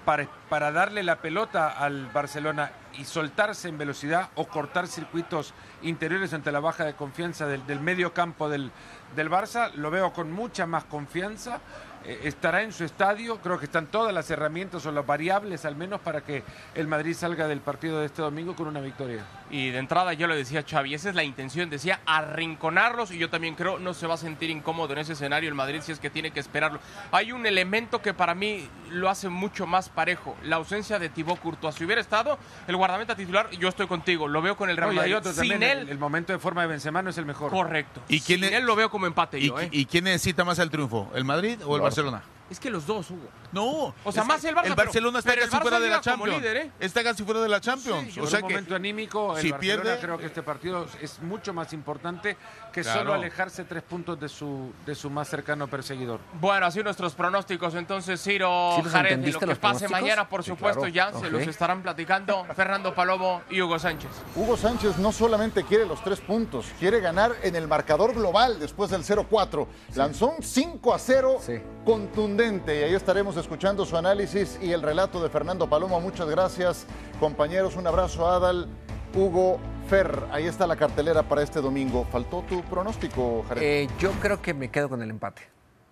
para, 0.05 0.25
para 0.49 0.71
darle 0.71 1.03
la 1.03 1.17
pelota 1.17 1.69
al 1.69 2.07
Barcelona 2.07 2.71
y 2.97 3.05
soltarse 3.05 3.69
en 3.69 3.77
velocidad 3.77 4.29
o 4.35 4.47
cortar 4.47 4.87
circuitos 4.87 5.53
interiores 5.81 6.33
ante 6.33 6.51
la 6.51 6.59
baja 6.59 6.85
de 6.85 6.93
confianza 6.93 7.47
del, 7.47 7.79
medio 7.79 8.13
campo 8.13 8.49
del, 8.49 8.71
del 9.15 9.29
Barça. 9.29 9.71
Lo 9.73 9.91
veo 9.91 10.13
con 10.13 10.31
mucha 10.31 10.65
más 10.65 10.83
confianza. 10.85 11.59
Eh, 12.05 12.21
estará 12.23 12.61
en 12.63 12.73
su 12.73 12.83
estadio. 12.83 13.37
Creo 13.41 13.57
que 13.59 13.65
están 13.65 13.87
todas 13.87 14.13
las 14.13 14.29
herramientas 14.29 14.85
o 14.85 14.91
las 14.91 15.05
variables 15.05 15.63
al 15.65 15.75
menos 15.75 16.01
para 16.01 16.21
que 16.21 16.43
el 16.75 16.87
Madrid 16.87 17.13
salga 17.15 17.47
del 17.47 17.61
partido 17.61 17.99
de 17.99 18.07
este 18.07 18.21
domingo 18.21 18.55
con 18.55 18.67
una 18.67 18.79
victoria. 18.81 19.23
Y 19.49 19.69
de 19.69 19.77
entrada 19.77 20.13
yo 20.13 20.27
lo 20.27 20.35
decía 20.35 20.63
Xavi, 20.67 20.93
esa 20.95 21.09
es 21.09 21.15
la 21.15 21.23
intención, 21.23 21.69
decía 21.69 21.99
arrinconarlos 22.05 23.11
y 23.11 23.17
yo 23.17 23.29
también 23.29 23.55
creo 23.55 23.79
no 23.79 23.93
se 23.93 24.07
va 24.07 24.15
a 24.15 24.17
sentir 24.17 24.49
incómodo 24.49 24.91
en 24.93 24.99
ese 24.99 25.13
escenario 25.13 25.47
el 25.49 25.55
Madrid 25.55 25.81
si 25.81 25.91
es 25.91 25.99
que 25.99 26.09
tiene 26.09 26.31
que 26.31 26.39
esperarlo. 26.39 26.79
Hay 27.11 27.31
un 27.31 27.45
elemento 27.45 28.01
que 28.01 28.13
para 28.13 28.33
mí 28.35 28.67
lo 28.89 29.09
hace 29.09 29.29
mucho 29.29 29.65
más 29.67 29.89
parejo, 29.89 30.35
la 30.43 30.57
ausencia 30.57 30.99
de 30.99 31.09
Thibaut 31.09 31.39
Courtois. 31.39 31.75
Si 31.75 31.85
hubiera 31.85 32.01
estado 32.01 32.37
el 32.67 32.75
guardameta 32.75 33.15
titular, 33.15 33.49
yo 33.51 33.69
estoy 33.69 33.87
contigo, 33.87 34.27
lo 34.27 34.41
veo 34.41 34.57
con 34.57 34.69
el 34.69 34.77
Real 34.77 34.93
Madrid. 34.93 35.11
hay 35.11 35.17
otro 35.17 35.31
Sin 35.31 35.49
también. 35.49 35.63
él, 35.63 35.79
El, 35.83 35.89
el 35.89 35.97
momento 35.99 36.33
de 36.33 36.39
forma 36.39 36.61
de 36.63 36.67
Benzema 36.67 37.01
no 37.01 37.11
es 37.11 37.17
el 37.17 37.25
mejor. 37.25 37.51
correcto. 37.51 38.01
¿Y 38.09 38.19
quién 38.21 38.39
Sin 38.39 38.49
es- 38.49 38.59
él 38.59 38.65
lo 38.65 38.75
veo 38.75 38.89
como 38.89 39.05
empate 39.05 39.39
¿Y, 39.39 39.47
yo, 39.47 39.59
¿eh? 39.59 39.69
y 39.71 39.85
quién 39.85 40.05
necesita 40.05 40.43
más 40.43 40.59
el 40.59 40.69
triunfo? 40.69 41.11
¿El 41.15 41.23
Madrid 41.25 41.59
o 41.65 41.75
el 41.75 41.81
Claro. 41.81 41.83
Barcelona? 41.93 42.23
Es 42.49 42.59
que 42.59 42.69
los 42.69 42.85
dos, 42.85 43.09
Hugo. 43.09 43.27
No, 43.51 43.93
O 44.03 44.11
sea, 44.11 44.23
más 44.23 44.41
que 44.41 44.49
el 44.49 44.55
Barça, 44.55 44.65
El 44.65 44.75
Barcelona 44.75 45.19
está 45.19 45.35
casi 45.35 45.57
fuera 45.57 45.79
de 45.79 45.89
la 45.89 46.01
Champions. 46.01 46.37
líder, 46.37 46.57
¿eh? 46.57 46.71
Está 46.79 47.03
casi 47.03 47.23
fuera 47.23 47.41
de 47.41 47.49
la 47.49 47.61
Champions. 47.61 48.17
O 48.17 48.27
sea 48.27 48.39
un 48.41 48.47
que 48.47 48.53
momento 48.53 48.75
anímico, 48.75 49.35
el 49.37 49.41
si 49.41 49.51
Barcelona 49.51 49.83
pierde- 49.83 49.99
creo 50.01 50.17
que 50.17 50.25
este 50.25 50.43
partido 50.43 50.85
es 51.01 51.19
mucho 51.21 51.53
más 51.53 51.71
importante 51.73 52.35
que 52.71 52.81
Claro. 52.81 52.99
solo 52.99 53.13
alejarse 53.13 53.63
tres 53.63 53.81
puntos 53.83 54.19
de 54.19 54.27
su, 54.29 54.71
de 54.85 54.93
su 54.93 55.09
más 55.09 55.29
cercano 55.29 55.67
perseguidor. 55.67 56.19
Bueno, 56.39 56.65
así 56.65 56.83
nuestros 56.83 57.13
pronósticos. 57.13 57.73
Entonces, 57.75 58.21
Ciro 58.21 58.73
¿Sí 58.75 58.83
los 58.83 58.91
Jared, 58.91 59.19
de 59.19 59.31
lo 59.31 59.39
que 59.39 59.55
pase 59.55 59.87
mañana, 59.87 60.27
por 60.27 60.43
Sí, 60.43 60.49
supuesto, 60.51 60.81
claro. 60.81 60.93
ya 61.13 61.19
se 61.19 61.29
los 61.31 61.41
estarán 61.43 61.81
platicando 61.81 62.45
Fernando 62.55 62.93
Palomo 62.93 63.41
y 63.49 63.61
Hugo 63.61 63.79
Sánchez. 63.79 64.09
Hugo 64.35 64.57
Sánchez 64.57 64.97
no 64.97 65.11
solamente 65.11 65.63
quiere 65.63 65.85
los 65.85 66.03
tres 66.03 66.19
puntos, 66.19 66.65
quiere 66.79 66.99
ganar 66.99 67.31
en 67.43 67.55
el 67.55 67.67
marcador 67.67 68.13
global 68.13 68.59
después 68.59 68.89
del 68.91 69.03
0-4. 69.03 69.67
Lanzó 69.95 70.27
un 70.31 70.43
5-0 70.43 71.39
contundente 71.85 72.32
y 72.41 72.69
ahí 72.71 72.95
estaremos 72.95 73.37
escuchando 73.37 73.85
su 73.85 73.95
análisis 73.95 74.57
y 74.59 74.71
el 74.71 74.81
relato 74.81 75.21
de 75.21 75.29
Fernando 75.29 75.69
Paloma. 75.69 75.99
Muchas 75.99 76.27
gracias, 76.27 76.87
compañeros. 77.19 77.75
Un 77.75 77.85
abrazo 77.85 78.27
a 78.27 78.37
Adal, 78.37 78.67
Hugo, 79.13 79.59
Fer. 79.87 80.23
Ahí 80.31 80.45
está 80.47 80.65
la 80.65 80.75
cartelera 80.75 81.21
para 81.21 81.43
este 81.43 81.61
domingo. 81.61 82.05
¿Faltó 82.11 82.41
tu 82.41 82.63
pronóstico, 82.63 83.45
Jared? 83.47 83.61
Eh, 83.61 83.87
yo 83.99 84.11
creo 84.13 84.41
que 84.41 84.55
me 84.55 84.71
quedo 84.71 84.89
con 84.89 85.03
el 85.03 85.11
empate. 85.11 85.43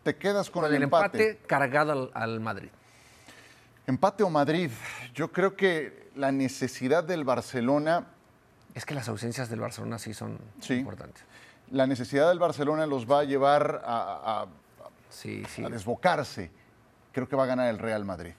Te 0.04 0.15
quedas 0.15 0.49
con, 0.49 0.63
Con 0.63 0.71
el, 0.71 0.77
el 0.77 0.84
empate. 0.84 1.30
empate 1.30 1.45
cargado 1.45 1.91
al, 1.91 2.12
al 2.15 2.39
Madrid. 2.39 2.69
Empate 3.86 4.23
o 4.23 4.30
Madrid. 4.32 4.71
Yo 5.13 5.32
creo 5.32 5.56
que 5.56 6.10
la 6.15 6.32
necesidad 6.32 7.04
del 7.04 7.23
Barcelona 7.23 8.08
Es 8.73 8.86
que 8.86 8.95
las 8.95 9.08
ausencias 9.10 9.47
del 9.49 9.60
Barcelona 9.60 9.99
sí 9.99 10.13
son 10.15 10.39
Sí. 10.60 10.73
importantes. 10.75 11.23
la 11.71 11.86
necesidad 11.88 12.27
del 12.30 12.39
Barcelona 12.39 12.86
los 12.88 13.10
va 13.10 13.19
a 13.19 13.23
llevar 13.25 13.82
a, 13.86 14.41
a- 14.41 14.47
Sí, 15.12 15.43
sí. 15.54 15.63
a 15.63 15.69
desbocarse. 15.69 16.50
Creo 17.12 17.28
que 17.30 17.36
va 17.36 17.43
a 17.43 17.47
ganar 17.47 17.67
el 17.69 17.78
Real 17.78 18.04
Madrid. 18.06 18.32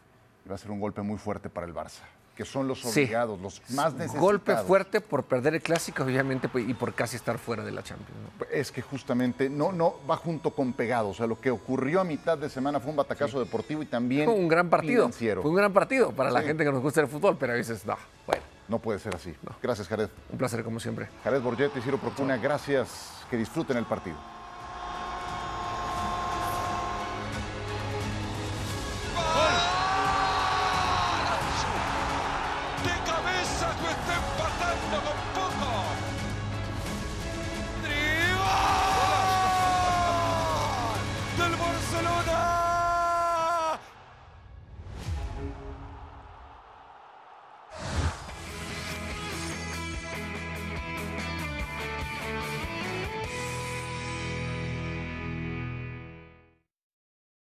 Y 0.45 0.49
va 0.49 0.57
a 0.57 0.59
ser 0.59 0.71
un 0.73 0.81
golpe 0.81 1.03
muy 1.03 1.19
fuerte 1.19 1.49
para 1.49 1.67
el 1.67 1.73
Barça, 1.75 2.01
que 2.35 2.45
son 2.45 2.67
los 2.67 2.81
Sí. 2.81 3.03
obligados, 3.03 3.39
los 3.41 3.63
más 3.71 3.93
necesitados. 3.93 4.21
Golpe 4.21 4.57
fuerte 4.57 5.01
por 5.01 5.23
perder 5.25 5.55
el 5.55 5.63
clásico, 5.63 6.03
obviamente, 6.03 6.49
pues, 6.49 6.69
y 6.69 6.75
por 6.75 6.95
casi 6.95 7.15
estar 7.17 7.39
fuera 7.39 7.63
de 7.65 7.71
la 7.71 7.83
Champions. 7.85 8.11
¿no? 8.41 8.47
Es 8.51 8.73
que 8.73 8.83
justamente 8.83 9.49
no, 9.49 9.71
no 9.71 9.95
va 10.11 10.17
junto 10.17 10.51
con 10.51 10.73
pegado. 10.73 11.11
O 11.11 11.15
sea, 11.15 11.27
lo 11.29 11.41
que 11.41 11.51
ocurrió 11.53 12.01
a 12.01 12.05
mitad 12.05 12.37
de 12.37 12.49
semana 12.49 12.81
fue 12.81 12.91
un 12.91 12.97
batacazo 12.97 13.39
deportivo 13.39 13.83
y 13.83 13.87
también 13.87 14.25
Fue 14.25 14.35
un 14.35 14.49
gran 14.49 14.69
partido. 14.69 15.03
financiero. 15.05 15.43
Fue 15.43 15.51
un 15.51 15.57
gran 15.59 15.73
partido 15.73 16.11
para 16.11 16.31
la 16.31 16.43
gente 16.43 16.65
que 16.65 16.73
nos 16.73 16.83
gusta 16.83 17.01
el 17.03 17.07
fútbol, 17.09 17.37
pero 17.39 17.53
a 17.53 17.57
veces 17.57 17.87
no. 17.87 17.97
Bueno, 18.27 18.43
No 18.69 18.79
puede 18.79 18.99
ser 18.99 19.15
así. 19.15 19.35
Gracias, 19.63 19.87
Jared. 19.87 20.09
un 20.31 20.39
placer 20.39 20.65
como 20.65 20.81
siempre. 20.81 21.09
Jared 21.25 21.43
Borgetti, 21.43 21.81
Ciro 21.83 21.99
Procuna, 21.99 22.37
gracias. 22.39 23.23
Que 23.31 23.37
disfruten 23.37 23.77
el 23.77 23.85
partido. 23.85 24.17